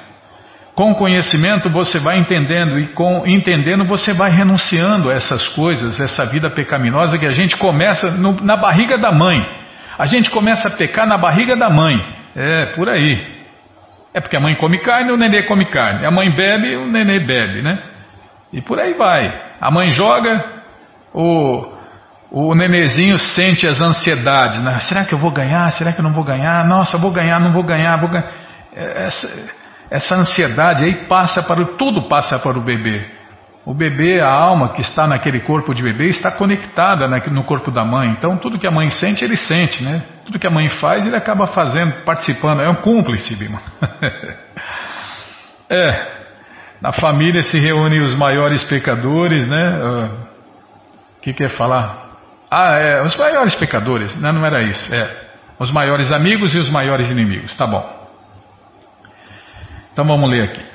[0.76, 6.26] Com conhecimento você vai entendendo e com entendendo você vai renunciando a essas coisas, essa
[6.26, 9.43] vida pecaminosa que a gente começa no, na barriga da mãe.
[9.98, 11.98] A gente começa a pecar na barriga da mãe.
[12.36, 13.38] É, por aí.
[14.13, 16.06] É porque a mãe come carne, o nenê come carne.
[16.06, 17.82] A mãe bebe, o nenê bebe, né?
[18.54, 19.41] E por aí vai.
[19.60, 20.43] A mãe joga,
[21.13, 21.77] o,
[22.30, 24.62] o nenezinho sente as ansiedades.
[24.63, 24.80] Né?
[24.80, 25.72] Será que eu vou ganhar?
[25.72, 26.66] Será que eu não vou ganhar?
[26.66, 28.30] Nossa, vou ganhar, não vou ganhar, vou ganhar.
[28.76, 29.50] É, essa,
[29.90, 33.18] essa ansiedade aí passa para o, tudo passa para o bebê.
[33.66, 37.84] O bebê, a alma que está naquele corpo de bebê, está conectada no corpo da
[37.84, 38.12] mãe.
[38.12, 40.04] Então, tudo que a mãe sente, ele sente, né?
[40.26, 42.62] Tudo que a mãe faz, ele acaba fazendo, participando.
[42.62, 43.62] É um cúmplice, Bima.
[45.70, 46.18] é.
[46.82, 49.80] Na família se reúnem os maiores pecadores, né?
[49.84, 50.28] O uh,
[51.22, 52.07] que quer falar?
[52.50, 54.16] Ah, é, os maiores pecadores.
[54.18, 54.94] Não, não era isso.
[54.94, 55.28] É.
[55.60, 57.56] Os maiores amigos e os maiores inimigos.
[57.56, 57.98] Tá bom.
[59.92, 60.66] Então vamos ler aqui.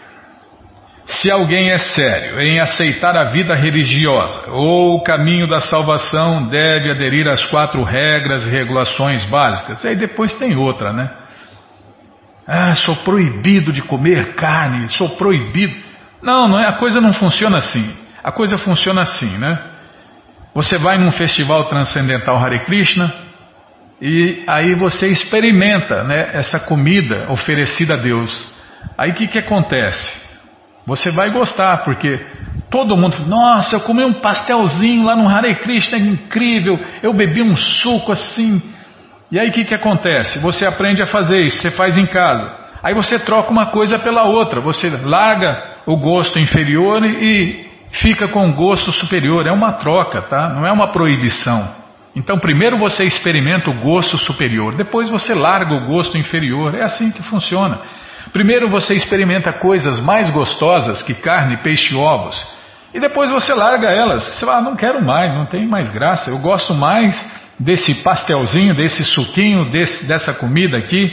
[1.06, 6.90] Se alguém é sério em aceitar a vida religiosa ou o caminho da salvação, deve
[6.90, 9.84] aderir às quatro regras e regulações básicas.
[9.84, 11.10] Aí depois tem outra, né?
[12.46, 15.74] Ah, sou proibido de comer carne, sou proibido.
[16.22, 17.96] Não, não é, a coisa não funciona assim.
[18.22, 19.71] A coisa funciona assim, né?
[20.54, 23.12] Você vai num festival transcendental Hare Krishna
[24.00, 28.30] e aí você experimenta né, essa comida oferecida a Deus.
[28.98, 30.20] Aí o que, que acontece?
[30.86, 32.18] Você vai gostar, porque
[32.68, 37.42] todo mundo nossa, eu comi um pastelzinho lá no Hare Krishna, é incrível, eu bebi
[37.42, 38.60] um suco assim.
[39.30, 40.38] E aí o que, que acontece?
[40.40, 42.60] Você aprende a fazer isso, você faz em casa.
[42.82, 48.52] Aí você troca uma coisa pela outra, você larga o gosto inferior e fica com
[48.52, 49.46] gosto superior.
[49.46, 50.48] É uma troca, tá?
[50.48, 51.82] Não é uma proibição.
[52.14, 56.74] Então primeiro você experimenta o gosto superior, depois você larga o gosto inferior.
[56.74, 57.80] É assim que funciona.
[58.32, 62.36] Primeiro você experimenta coisas mais gostosas que carne, peixe e ovos.
[62.94, 64.24] E depois você larga elas.
[64.24, 66.30] Você fala, ah, não quero mais, não tem mais graça.
[66.30, 67.18] Eu gosto mais
[67.58, 71.10] desse pastelzinho, desse suquinho, desse, dessa comida aqui.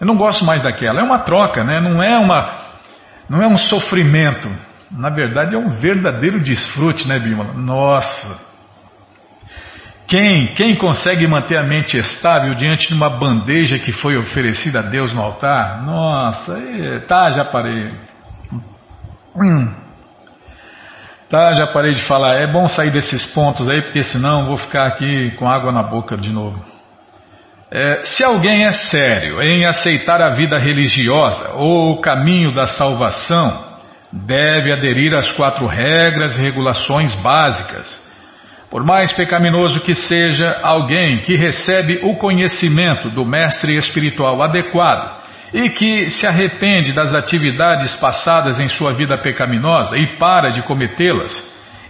[0.00, 1.00] Eu não gosto mais daquela.
[1.00, 1.80] É uma troca, né?
[1.80, 2.64] Não é uma,
[3.28, 4.48] não é um sofrimento.
[4.90, 7.54] Na verdade é um verdadeiro desfrute, né, Bímola?
[7.54, 8.46] Nossa,
[10.06, 14.82] quem, quem consegue manter a mente estável diante de uma bandeja que foi oferecida a
[14.82, 15.84] Deus no altar?
[15.84, 16.56] Nossa,
[17.08, 17.92] tá, já parei.
[19.34, 19.74] Hum.
[21.28, 22.36] Tá, já parei de falar.
[22.36, 26.16] É bom sair desses pontos aí, porque senão vou ficar aqui com água na boca
[26.16, 26.64] de novo.
[27.68, 33.65] É, se alguém é sério em aceitar a vida religiosa ou o caminho da salvação,
[34.24, 38.06] deve aderir às quatro regras e regulações básicas
[38.70, 45.24] por mais pecaminoso que seja alguém que recebe o conhecimento do mestre espiritual adequado
[45.54, 51.32] e que se arrepende das atividades passadas em sua vida pecaminosa e para de cometê-las,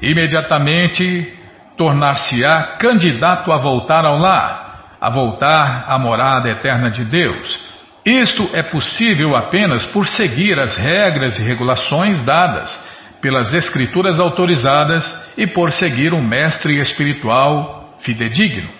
[0.02, 1.34] imediatamente
[1.76, 7.65] tornar-se-á candidato a voltar ao lar, a voltar à morada eterna de Deus.
[8.06, 12.70] Isto é possível apenas por seguir as regras e regulações dadas
[13.20, 15.04] pelas escrituras autorizadas
[15.36, 18.70] e por seguir um mestre espiritual fidedigno.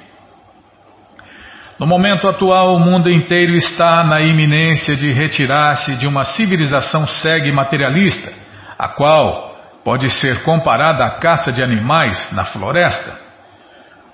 [1.77, 7.51] No momento atual, o mundo inteiro está na iminência de retirar-se de uma civilização segue
[7.51, 8.33] materialista,
[8.79, 13.26] a qual pode ser comparada à caça de animais na floresta.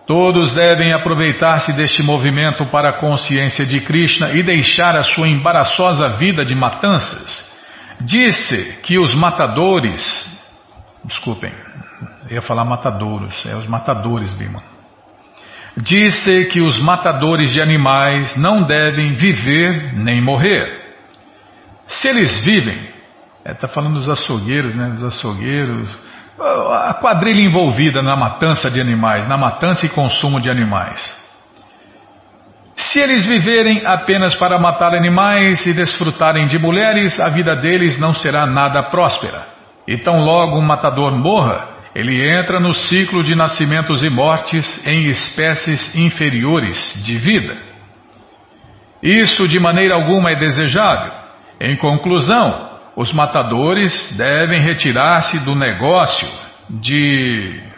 [0.06, 6.14] Todos devem aproveitar-se deste movimento para a consciência de Krishna e deixar a sua embaraçosa
[6.14, 7.52] vida de matanças
[8.04, 10.02] Disse que os matadores,
[11.04, 11.52] desculpem,
[12.30, 14.62] ia falar matadouros, é os matadores, Bima.
[15.76, 20.96] Disse que os matadores de animais não devem viver nem morrer.
[21.86, 22.88] Se eles vivem,
[23.38, 25.96] está é, tá falando dos açougueiros, né, dos açougueiros,
[26.38, 31.22] a quadrilha envolvida na matança de animais, na matança e consumo de animais.
[32.74, 38.14] Se eles viverem apenas para matar animais e desfrutarem de mulheres, a vida deles não
[38.14, 39.46] será nada próspera.
[39.86, 45.10] E tão logo um matador morra, ele entra no ciclo de nascimentos e mortes em
[45.10, 47.56] espécies inferiores de vida.
[49.02, 51.12] Isso de maneira alguma é desejável.
[51.60, 56.28] Em conclusão, os matadores devem retirar-se do negócio
[56.68, 57.72] de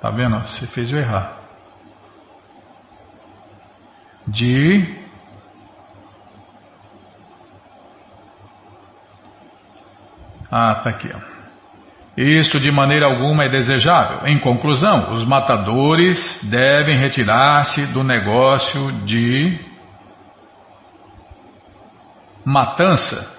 [0.00, 0.38] Tá vendo?
[0.46, 1.38] Você fez eu errar.
[4.28, 4.96] De
[10.50, 11.10] Ah, tá aqui.
[11.12, 11.37] Ó.
[12.20, 14.26] Isto de maneira alguma é desejável.
[14.26, 16.18] Em conclusão, os matadores
[16.50, 19.56] devem retirar-se do negócio de
[22.44, 23.38] matança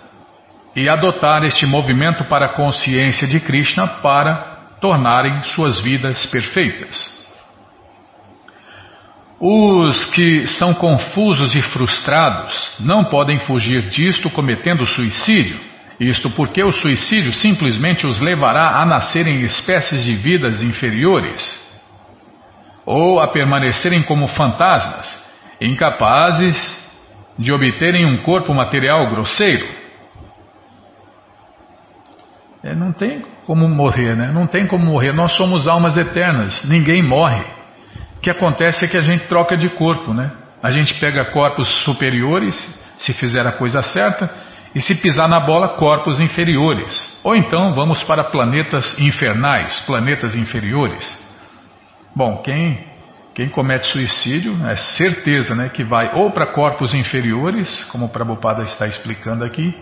[0.74, 6.96] e adotar este movimento para a consciência de Krishna para tornarem suas vidas perfeitas.
[9.42, 15.69] Os que são confusos e frustrados não podem fugir disto cometendo suicídio.
[16.00, 21.70] Isto porque o suicídio simplesmente os levará a nascer em espécies de vidas inferiores
[22.86, 25.22] ou a permanecerem como fantasmas,
[25.60, 26.56] incapazes
[27.38, 29.68] de obterem um corpo material grosseiro.
[32.64, 34.32] É, não tem como morrer, né?
[34.34, 35.14] Não tem como morrer.
[35.14, 36.64] Nós somos almas eternas.
[36.66, 37.44] Ninguém morre.
[38.18, 40.32] O que acontece é que a gente troca de corpo, né?
[40.62, 42.56] A gente pega corpos superiores,
[42.98, 44.30] se fizer a coisa certa,
[44.74, 47.20] e se pisar na bola, corpos inferiores.
[47.24, 51.06] Ou então vamos para planetas infernais, planetas inferiores.
[52.16, 52.86] Bom, quem,
[53.34, 58.64] quem comete suicídio é certeza né, que vai ou para corpos inferiores, como o Prabhupada
[58.64, 59.74] está explicando aqui.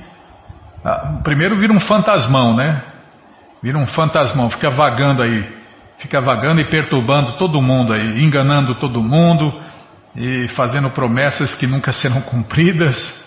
[0.83, 2.81] Ah, primeiro vira um fantasmão, né?
[3.61, 5.57] Vira um fantasmão, fica vagando aí
[5.99, 9.61] fica vagando e perturbando todo mundo aí, enganando todo mundo
[10.15, 13.26] e fazendo promessas que nunca serão cumpridas.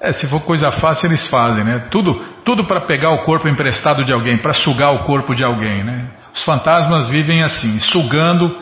[0.00, 1.88] É, se for coisa fácil eles fazem, né?
[1.90, 5.82] Tudo, tudo para pegar o corpo emprestado de alguém, para sugar o corpo de alguém,
[5.82, 6.08] né?
[6.32, 8.56] Os fantasmas vivem assim, sugando,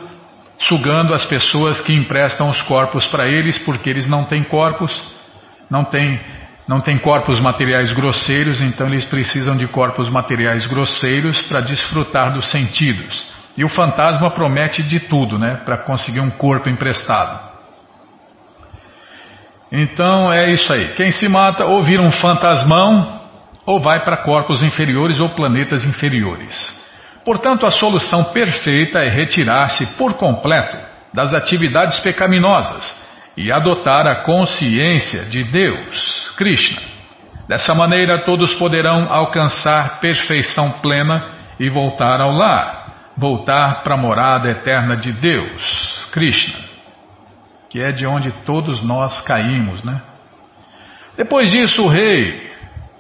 [0.59, 5.03] sugando as pessoas que emprestam os corpos para eles, porque eles não têm corpos,
[5.71, 6.19] não têm
[6.67, 12.51] não tem corpos materiais grosseiros, então eles precisam de corpos materiais grosseiros para desfrutar dos
[12.51, 13.25] sentidos.
[13.57, 17.46] E o fantasma promete de tudo, né, para conseguir um corpo emprestado.
[19.77, 20.95] Então é isso aí.
[20.95, 23.21] Quem se mata ou vira um fantasmão
[23.67, 26.55] ou vai para corpos inferiores ou planetas inferiores.
[27.25, 30.79] Portanto, a solução perfeita é retirar-se por completo
[31.13, 33.07] das atividades pecaminosas
[33.37, 36.31] e adotar a consciência de Deus.
[36.37, 36.81] Krishna.
[37.49, 44.51] Dessa maneira, todos poderão alcançar perfeição plena e voltar ao lar, voltar para a morada
[44.51, 46.66] eterna de Deus, Krishna,
[47.77, 50.01] que é de onde todos nós caímos, né?
[51.15, 52.51] Depois disso, o rei,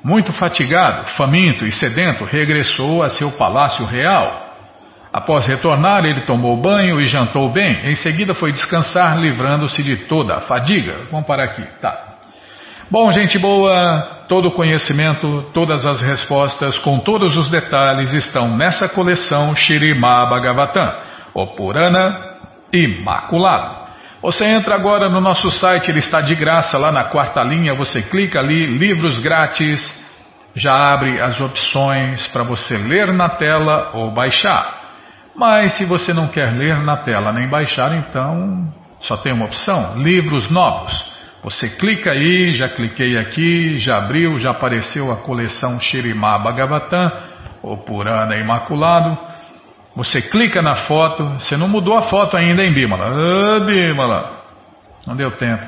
[0.05, 4.55] muito fatigado, faminto e sedento, regressou a seu palácio real.
[5.11, 7.89] Após retornar, ele tomou banho e jantou bem.
[7.89, 11.07] Em seguida, foi descansar, livrando-se de toda a fadiga.
[11.11, 12.19] Vamos parar aqui, tá?
[12.91, 18.91] Bom, gente boa, todo o conhecimento, todas as respostas, com todos os detalhes, estão nessa
[18.91, 20.93] coleção Shirima Bhagavatam,
[21.33, 22.37] o Purana
[22.71, 23.86] Imaculado.
[24.27, 28.03] Você entra agora no nosso site, ele está de graça lá na quarta linha, você
[28.03, 29.81] clica ali, livros grátis,
[30.53, 34.81] já abre as opções para você ler na tela ou baixar.
[35.37, 38.67] Mas se você não quer ler na tela nem baixar, então
[38.99, 40.93] só tem uma opção: livros novos.
[41.45, 47.13] Você clica aí, já cliquei aqui, já abriu, já apareceu a coleção Shirimá Bhagavatam,
[47.63, 49.26] o Purana Imaculado.
[49.97, 53.07] Você clica na foto, você não mudou a foto ainda, hein, Bimala?
[53.07, 54.45] Ah, Bimala,
[55.07, 55.65] não deu tempo.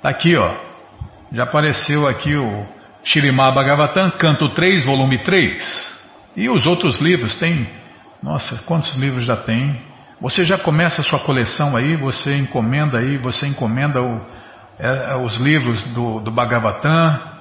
[0.00, 0.54] Tá aqui, ó.
[1.32, 2.64] Já apareceu aqui o
[3.02, 5.96] Shirimá Bhagavatam, canto 3, volume 3.
[6.36, 7.68] E os outros livros, tem.
[8.22, 9.82] Nossa, quantos livros já tem?
[10.20, 14.20] Você já começa a sua coleção aí, você encomenda aí, você encomenda o,
[14.78, 17.35] é, é, os livros do, do Bhagavatam,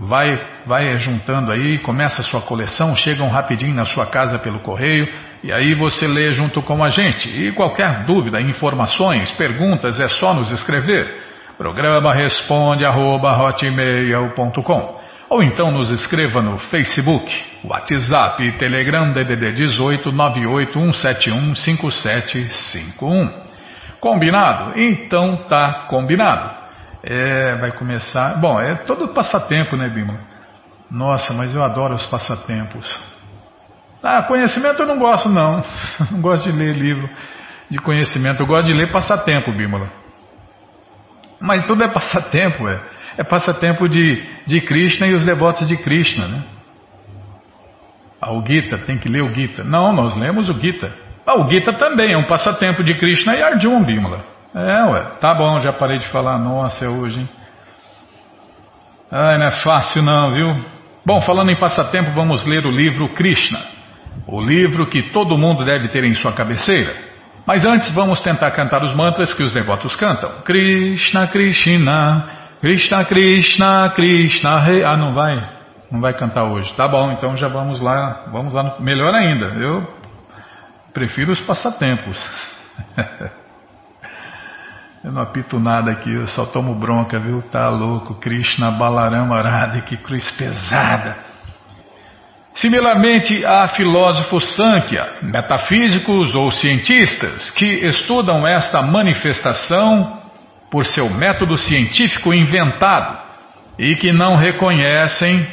[0.00, 5.06] vai, vai juntando aí, começa a sua coleção, chegam rapidinho na sua casa pelo correio,
[5.44, 7.28] e aí você lê junto com a gente.
[7.28, 11.28] E qualquer dúvida, informações, perguntas, é só nos escrever.
[11.58, 13.36] Programa responde arroba,
[15.28, 17.30] ou então nos escreva no Facebook,
[17.62, 20.10] WhatsApp e Telegram DDD 18
[21.54, 23.50] 5751.
[24.00, 24.80] Combinado?
[24.80, 26.59] Então tá combinado.
[27.02, 28.40] É, vai começar.
[28.40, 30.18] Bom, é todo passatempo, né, Bima?
[30.90, 32.86] Nossa, mas eu adoro os passatempos.
[34.02, 35.62] Ah, conhecimento eu não gosto, não.
[36.10, 37.08] Não gosto de ler livro
[37.68, 38.42] de conhecimento.
[38.42, 39.90] Eu gosto de ler passatempo, Bímola.
[41.40, 42.80] Mas tudo é passatempo, é
[43.20, 46.42] é passatempo de, de Krishna e os devotos de Krishna, né?
[48.18, 49.64] Ah, o Gita, tem que ler o Gita.
[49.64, 50.90] Não, nós lemos o Gita.
[51.26, 54.24] Ah, o Gita também é um passatempo de Krishna e Arjuna, Bimala.
[54.54, 56.38] É, ué, tá bom, já parei de falar.
[56.38, 57.28] Nossa, é hoje, hein?
[59.10, 60.56] Ai, não é fácil não, viu?
[61.04, 63.60] Bom, falando em passatempo, vamos ler o livro Krishna.
[64.26, 66.94] O livro que todo mundo deve ter em sua cabeceira.
[67.46, 70.42] Mas antes, vamos tentar cantar os mantras que os devotos cantam.
[70.42, 72.28] Krishna, Krishna,
[72.60, 74.56] Krishna, Krishna, Krishna.
[74.86, 75.60] Ah, não vai?
[75.90, 76.72] Não vai cantar hoje.
[76.74, 78.26] Tá bom, então já vamos lá.
[78.30, 78.62] Vamos lá.
[78.62, 78.80] No...
[78.80, 79.46] Melhor ainda.
[79.46, 79.88] Eu
[80.92, 82.18] prefiro os passatempos.
[85.02, 87.40] eu não apito nada aqui, eu só tomo bronca, viu?
[87.50, 88.14] Tá louco.
[88.16, 91.16] Krishna Balarama Arada, que cruz pesada.
[92.52, 100.20] Similarmente a filósofos Sankhya, metafísicos ou cientistas que estudam esta manifestação
[100.70, 103.18] por seu método científico inventado
[103.78, 105.46] e que não reconhecem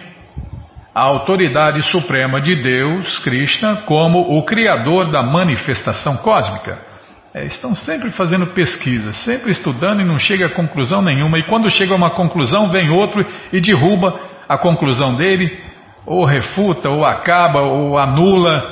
[0.94, 6.97] a autoridade suprema de Deus, Krishna, como o criador da manifestação cósmica.
[7.38, 11.38] É, estão sempre fazendo pesquisa, sempre estudando e não chega a conclusão nenhuma.
[11.38, 13.24] E quando chega a uma conclusão, vem outro
[13.54, 14.20] e derruba
[14.50, 15.56] a conclusão dele
[16.04, 18.64] ou refuta, ou acaba, ou anula,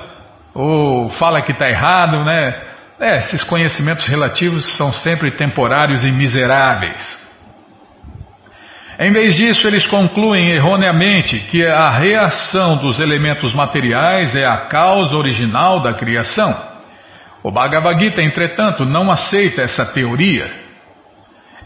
[0.51, 2.59] ou fala que está errado, né?
[2.99, 7.23] É, esses conhecimentos relativos são sempre temporários e miseráveis.
[8.97, 15.15] Em vez disso, eles concluem erroneamente que a reação dos elementos materiais é a causa
[15.15, 16.74] original da criação.
[17.45, 20.65] O Bhagavad Gita, entretanto, não aceita essa teoria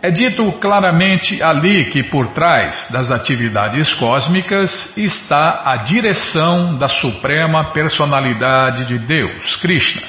[0.02, 7.74] é dito claramente ali que por trás das atividades cósmicas está a direção da Suprema
[7.74, 10.08] Personalidade de Deus, Krishna.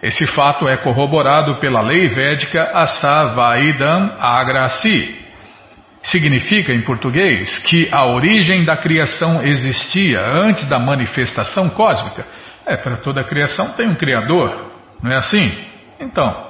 [0.00, 5.24] Esse fato é corroborado pela lei védica Asavaidam Agrasi.
[6.02, 12.24] Significa, em português, que a origem da criação existia antes da manifestação cósmica.
[12.64, 15.52] É, para toda criação tem um Criador, não é assim?
[16.00, 16.46] Então.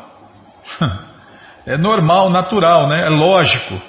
[1.68, 3.06] É normal, natural, né?
[3.06, 3.82] é lógico.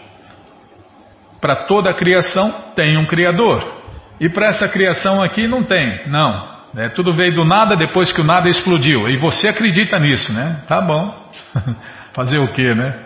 [1.39, 3.71] Para toda a criação tem um Criador.
[4.19, 6.57] E para essa criação aqui não tem, não.
[6.75, 9.07] É, tudo veio do nada depois que o nada explodiu.
[9.07, 10.63] E você acredita nisso, né?
[10.67, 11.31] Tá bom.
[12.13, 13.05] Fazer o que, né?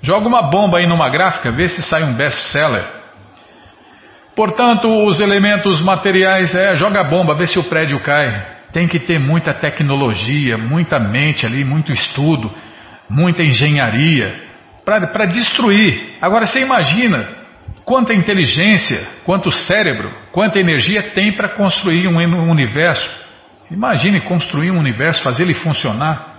[0.00, 2.84] Joga uma bomba aí numa gráfica, vê se sai um best-seller.
[4.36, 8.55] Portanto, os elementos materiais, é, joga a bomba, vê se o prédio cai.
[8.76, 12.52] Tem que ter muita tecnologia, muita mente ali, muito estudo
[13.08, 14.44] muita engenharia
[14.84, 16.16] para destruir.
[16.20, 17.28] Agora você imagina
[17.84, 23.10] quanta inteligência, quanto cérebro, quanta energia tem para construir um universo.
[23.70, 26.34] Imagine construir um universo, fazer ele funcionar.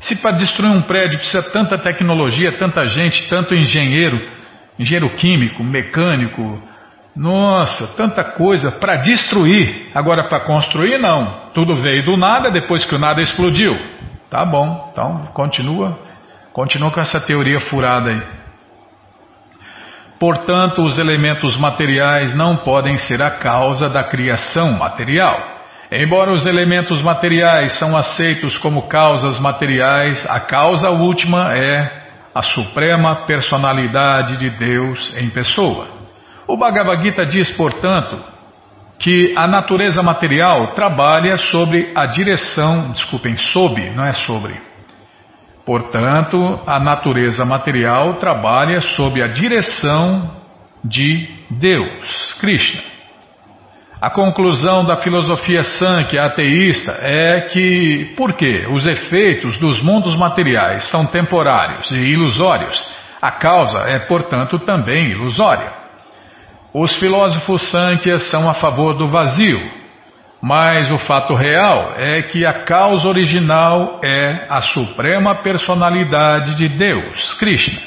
[0.00, 4.18] Se para destruir um prédio precisa tanta tecnologia, tanta gente, tanto engenheiro,
[4.78, 6.60] engenheiro químico, mecânico,
[7.14, 9.90] nossa, tanta coisa para destruir.
[9.94, 11.50] Agora para construir não.
[11.52, 13.76] Tudo veio do nada depois que o nada explodiu.
[14.30, 15.98] Tá bom, então continua,
[16.54, 18.22] continua com essa teoria furada aí.
[20.18, 25.36] Portanto, os elementos materiais não podem ser a causa da criação material.
[25.90, 32.02] Embora os elementos materiais são aceitos como causas materiais, a causa última é
[32.34, 36.01] a suprema personalidade de Deus em pessoa.
[36.46, 38.18] O Bhagavad Gita diz, portanto,
[38.98, 44.60] que a natureza material trabalha sobre a direção, desculpem, sob, não é sobre.
[45.64, 50.30] Portanto, a natureza material trabalha sob a direção
[50.84, 52.82] de Deus, Krishna.
[54.00, 60.90] A conclusão da filosofia Sankhya ateísta é que, por que os efeitos dos mundos materiais
[60.90, 62.82] são temporários e ilusórios,
[63.20, 65.81] a causa é, portanto, também ilusória.
[66.74, 69.60] Os filósofos Sankhya são a favor do vazio,
[70.40, 77.34] mas o fato real é que a causa original é a suprema personalidade de Deus,
[77.34, 77.78] Krishna.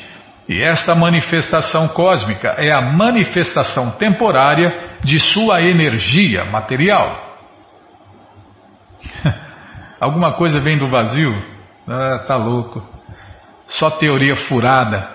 [0.47, 7.37] E esta manifestação cósmica é a manifestação temporária de sua energia material.
[9.99, 11.33] Alguma coisa vem do vazio?
[11.87, 12.87] Ah, tá louco.
[13.67, 15.14] Só teoria furada.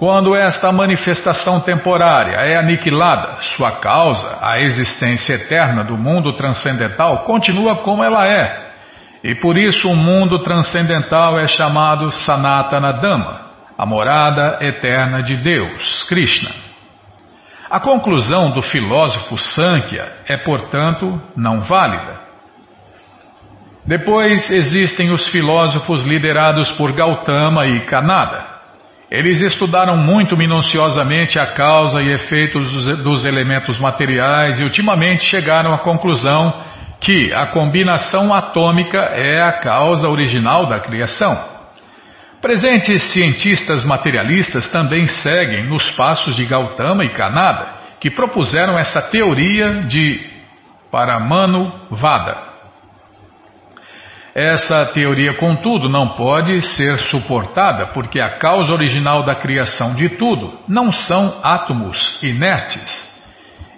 [0.00, 7.82] Quando esta manifestação temporária é aniquilada, sua causa, a existência eterna do mundo transcendental, continua
[7.82, 8.70] como ela é.
[9.22, 16.02] E por isso o mundo transcendental é chamado Sanatana Dhamma, a morada eterna de Deus,
[16.04, 16.50] Krishna.
[17.68, 22.20] A conclusão do filósofo Sankhya é, portanto, não válida.
[23.84, 28.49] Depois existem os filósofos liderados por Gautama e Kanada.
[29.10, 35.78] Eles estudaram muito minuciosamente a causa e efeitos dos, elementos materiais e ultimamente chegaram à
[35.78, 36.54] conclusão
[37.00, 41.36] que a combinação atômica é a causa original da criação.
[42.40, 49.82] Presentes cientistas materialistas também seguem nos passos de Gautama e Kanada, que propuseram essa teoria
[49.88, 50.24] de
[50.88, 52.49] Paramano Vada.
[54.34, 60.56] Essa teoria, contudo, não pode ser suportada porque a causa original da criação de tudo
[60.68, 63.10] não são átomos inertes.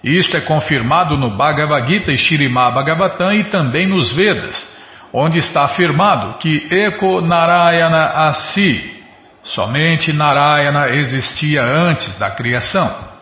[0.05, 4.63] Isto é confirmado no Bhagavad Gita e Shirimá Bhagavatam e também nos Vedas,
[5.13, 9.01] onde está afirmado que Eko Narayana Asi,
[9.45, 13.13] somente Narayana existia antes da criação.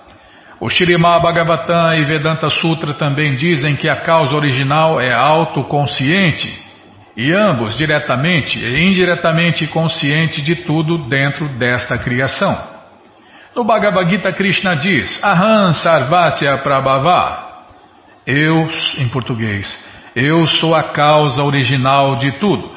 [0.59, 6.70] O Shirimá Bhagavatam e Vedanta Sutra também dizem que a causa original é autoconsciente,
[7.21, 12.59] e ambos, diretamente e indiretamente consciente de tudo dentro desta criação.
[13.55, 17.51] No Bhagavad Gita, Krishna diz: Aham Sarvasya Prabhava.
[18.27, 19.69] Eu, em português,
[20.17, 22.71] eu sou a causa original de tudo.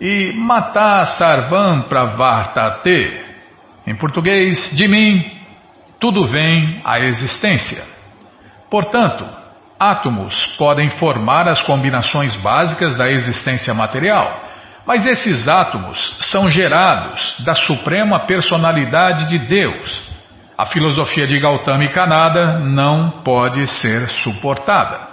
[0.00, 3.20] E Mata Sarvam Pravartate.
[3.86, 5.30] Em português, de mim,
[5.98, 7.84] tudo vem à existência.
[8.70, 9.39] Portanto,
[9.80, 14.44] átomos podem formar as combinações básicas da existência material.
[14.86, 20.10] Mas esses átomos são gerados da suprema personalidade de Deus
[20.60, 25.08] a filosofia de Gautama e Kanada não pode ser suportada.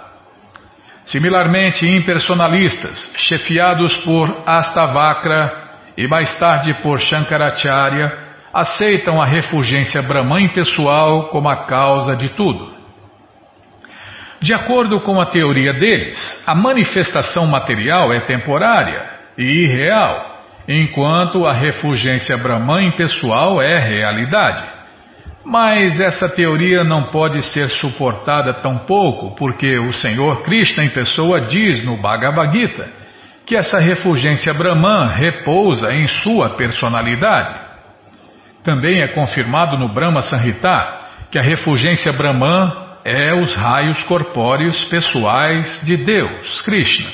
[1.06, 5.50] Similarmente, impersonalistas, chefiados por Astavakra
[5.96, 8.12] e mais tarde por Shankaracharya,
[8.52, 12.77] aceitam a refugência Brahman pessoal como a causa de tudo.
[14.40, 19.04] De acordo com a teoria deles, a manifestação material é temporária
[19.36, 24.64] e irreal, enquanto a refugência Brahman pessoal é realidade.
[25.44, 31.40] Mas essa teoria não pode ser suportada tão pouco, porque o Senhor Krishna em pessoa
[31.42, 32.98] diz no Bhagavad Gita
[33.46, 37.54] que essa refulgência Brahman repousa em sua personalidade.
[38.62, 40.98] Também é confirmado no Brahma Sanhita
[41.30, 47.10] que a refulgência Brahman é os raios corpóreos pessoais de Deus, Krishna.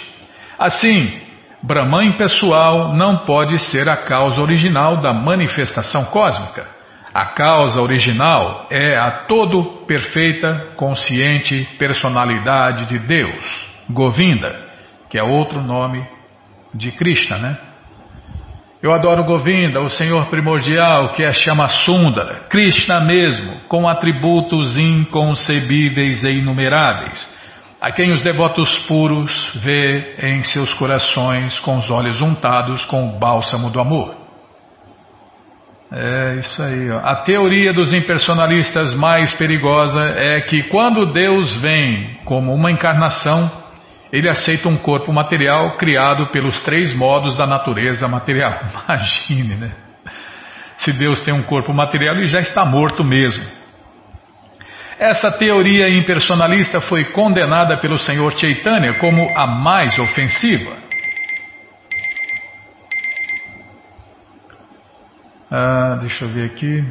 [0.58, 1.22] Assim,
[1.62, 6.66] Brahman pessoal não pode ser a causa original da manifestação cósmica.
[7.14, 14.52] A causa original é a todo perfeita, consciente personalidade de Deus, Govinda,
[15.08, 16.04] que é outro nome
[16.74, 17.58] de Krishna, né?
[18.84, 26.22] Eu adoro Govinda, o Senhor primordial, que é chama Sundara, Krishna mesmo, com atributos inconcebíveis
[26.22, 27.26] e inumeráveis,
[27.80, 29.32] a quem os devotos puros
[29.62, 34.16] vê em seus corações com os olhos untados com o bálsamo do amor.
[35.90, 36.90] É isso aí.
[36.90, 36.98] Ó.
[36.98, 43.63] A teoria dos impersonalistas mais perigosa é que quando Deus vem como uma encarnação,
[44.12, 48.60] ele aceita um corpo material criado pelos três modos da natureza material.
[48.72, 49.72] Imagine, né?
[50.78, 53.44] Se Deus tem um corpo material, ele já está morto mesmo.
[54.98, 60.76] Essa teoria impersonalista foi condenada pelo Senhor Chaitanya como a mais ofensiva.
[65.50, 66.84] Ah, deixa eu ver aqui.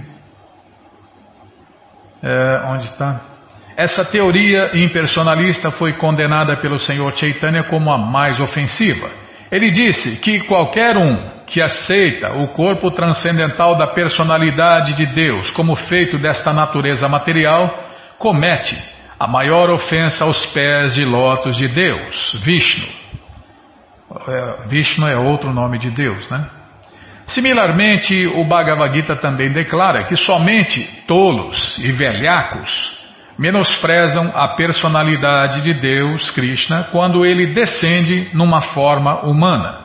[2.22, 3.33] É, onde está?
[3.76, 9.10] Essa teoria impersonalista foi condenada pelo Senhor Chaitanya como a mais ofensiva.
[9.52, 15.76] Ele disse que qualquer um que aceita o corpo transcendental da personalidade de Deus como
[15.76, 17.72] feito desta natureza material
[18.18, 18.76] comete
[19.20, 22.88] a maior ofensa aos pés de lótus de Deus, Vishnu.
[24.28, 26.46] É, Vishnu é outro nome de Deus, né?
[27.28, 33.03] Similarmente, o Bhagavad Gita também declara que somente tolos e velhacos
[33.38, 39.84] menosprezam a personalidade de Deus, Krishna, quando ele descende numa forma humana.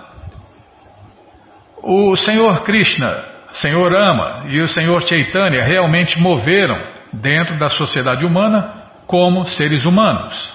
[1.82, 6.78] O Senhor Krishna, Senhor Ama e o Senhor Chaitanya realmente moveram
[7.12, 10.54] dentro da sociedade humana como seres humanos.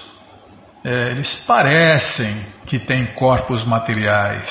[0.86, 4.48] É, eles parecem que têm corpos materiais,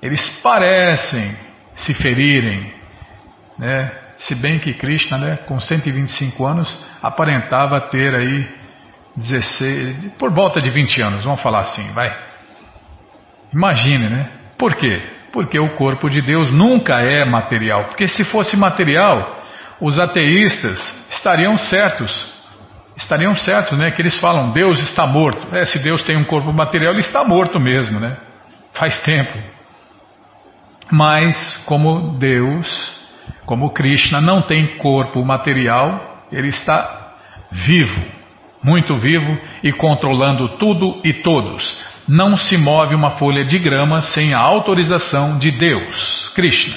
[0.00, 1.36] eles parecem
[1.74, 2.72] se ferirem,
[3.58, 3.99] né?
[4.20, 8.48] Se bem que Krishna, né, com 125 anos, aparentava ter aí
[9.16, 12.14] 16, por volta de 20 anos, vamos falar assim, vai.
[13.52, 14.28] Imagine, né?
[14.58, 15.02] Por quê?
[15.32, 17.86] Porque o corpo de Deus nunca é material.
[17.86, 19.42] Porque se fosse material,
[19.80, 20.78] os ateístas
[21.10, 22.30] estariam certos.
[22.96, 23.90] Estariam certos, né?
[23.90, 25.54] Que eles falam, Deus está morto.
[25.56, 28.16] É, se Deus tem um corpo material, ele está morto mesmo, né?
[28.74, 29.38] Faz tempo.
[30.92, 32.99] Mas, como Deus,
[33.46, 37.14] como Krishna não tem corpo material, ele está
[37.50, 38.02] vivo,
[38.62, 41.78] muito vivo e controlando tudo e todos.
[42.08, 46.76] Não se move uma folha de grama sem a autorização de Deus, Krishna.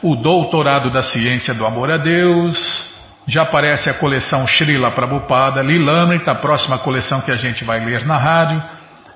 [0.03, 2.89] o Doutorado da Ciência do Amor a Deus.
[3.27, 8.07] Já aparece a coleção Srila Prabhupada, Lilamrita, a próxima coleção que a gente vai ler
[8.07, 8.63] na rádio.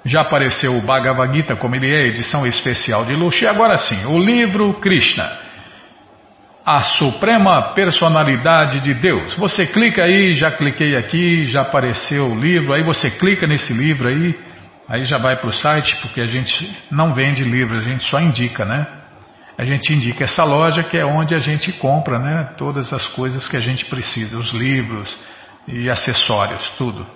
[0.05, 3.43] Já apareceu o Bhagavad Gita, como ele é, edição especial de luxo.
[3.43, 5.54] E agora sim, o livro Krishna
[6.65, 9.35] a suprema personalidade de Deus.
[9.35, 14.09] Você clica aí, já cliquei aqui, já apareceu o livro, aí você clica nesse livro
[14.09, 14.35] aí,
[14.89, 18.19] aí já vai para o site, porque a gente não vende livros, a gente só
[18.19, 18.87] indica, né?
[19.59, 22.55] A gente indica essa loja que é onde a gente compra, né?
[22.57, 25.15] Todas as coisas que a gente precisa, os livros
[25.69, 27.07] e acessórios, tudo.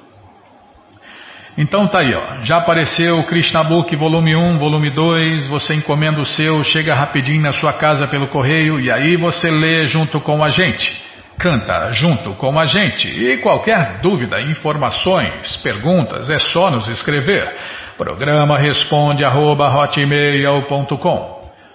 [1.58, 2.40] Então tá aí, ó.
[2.42, 7.42] Já apareceu o Krishna Book volume 1, volume 2, você encomenda o seu, chega rapidinho
[7.42, 10.96] na sua casa pelo correio e aí você lê junto com a gente.
[11.36, 13.08] Canta junto com a gente.
[13.08, 17.52] E qualquer dúvida, informações, perguntas, é só nos escrever.
[17.96, 19.68] Programa responde arroba,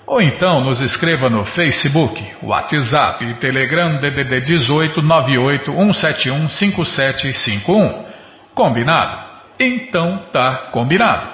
[0.07, 8.05] ou então nos escreva no Facebook, WhatsApp e Telegram DDD 18 98 171 5751.
[8.53, 9.22] Combinado?
[9.63, 11.31] Então tá combinado.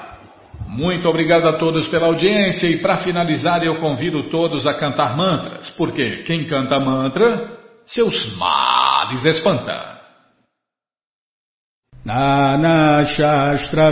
[0.68, 5.72] Muito obrigado a todos pela audiência e para finalizar eu convido todos a cantar mantras,
[5.72, 9.98] porque quem canta mantra, seus males espanta.
[12.06, 13.92] Nana Shastra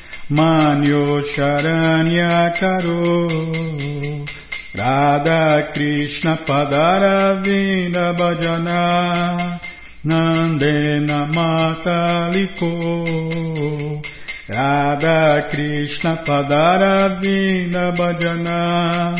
[0.31, 3.27] Manyo Sharanya Karo
[4.73, 9.59] Radha Krishna Padara Vinda Bhajana.
[10.05, 12.71] Nandena Mataliko
[14.47, 19.19] Radha Krishna Padara Vinda Bhajana.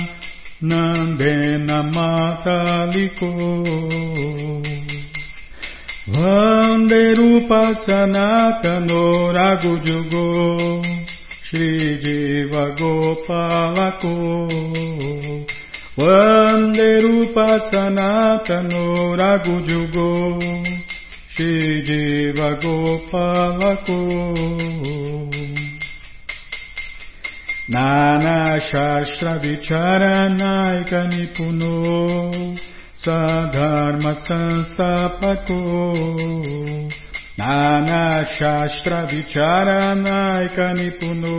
[0.63, 3.31] Nandena Mataliko
[6.07, 10.81] Vanderupa Sanatano Ragujugo
[11.43, 14.49] Shri Jiva Gopalako.
[15.95, 20.41] Vanderupa Sanatano Ragujugo
[21.29, 24.01] Shri Jiva Gopalako.
[27.69, 32.70] Nana Shastra Vicharanaika Nipuno
[33.03, 35.61] Sadharma Sanstapako
[37.35, 38.03] Nana
[38.37, 41.35] Shastra Vicharanaika Nipuno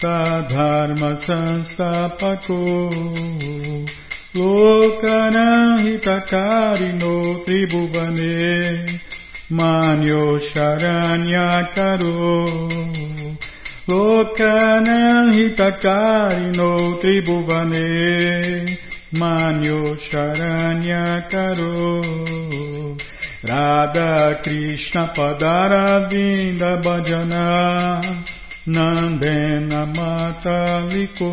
[0.00, 2.60] Sadharma Sanstapako
[4.34, 7.14] Lokanahitakarino
[7.46, 8.34] Tribhuvane
[9.50, 12.18] Manyo Sharanyakaro
[13.86, 16.70] Lokanahitakarino
[17.00, 17.86] Tribhuvane
[19.14, 22.02] Manyo Sharanya Karo
[23.48, 28.02] Radha Krishna Padara Vinda Bhajana
[28.66, 31.30] Nandena Mataliko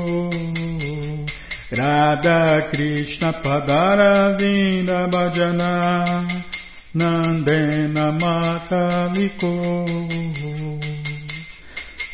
[1.72, 5.74] Radha Krishna Padara Vinda Bhajana
[6.94, 9.54] Nandena Mataliko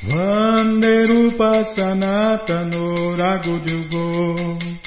[0.07, 4.86] Vanderupa Sanatano Ragujugo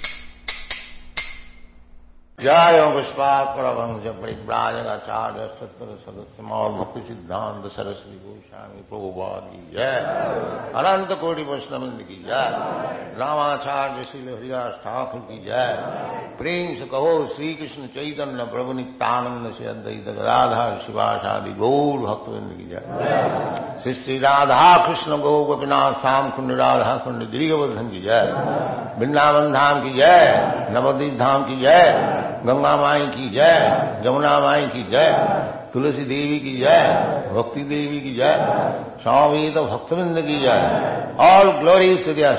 [2.40, 9.96] जय पुष्पाकुरवंश परिव्राजकाचार्य सत्तर सदस्य मौल भक्ति सिद्धांत सरस्वती गोस्वामी प्रभुपाद की जय
[10.76, 12.50] अनंत कोटि वैष्णविंद की जय
[13.16, 15.72] रामाचार्य श्री हरिदास ठाकुर की जय
[16.38, 22.68] प्रेम से कहो श्री कृष्ण चैतन्य प्रभु नित्यानंद से अद्वैत राधा शिवाशादि गौर भक्तविंद की
[22.68, 28.32] जय श्री श्री राधा कृष्ण गौ गोपीनाथ श्याम कुंड राधा कुंड गिरिवर्धन की जय
[28.98, 33.53] वृंदावन धाम की जय नवदीप धाम की जय गंगा माई की जय
[34.05, 35.09] जमुना माई की जय,
[35.73, 36.79] तुलसी देवी की जय,
[37.35, 38.33] भक्ति देवी की जय
[39.03, 40.59] स्वामी तो भक्तविंद की जय।
[41.19, 42.31] ऑल ग्लोरी टू दिया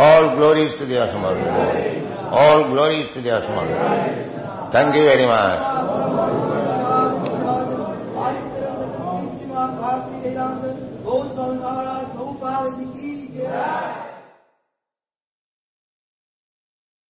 [0.00, 1.04] ऑल ग्लोरी टू दिया
[2.40, 3.38] ऑल ग्लोरी टू दिया
[4.74, 5.60] थैंक यू वेरी मच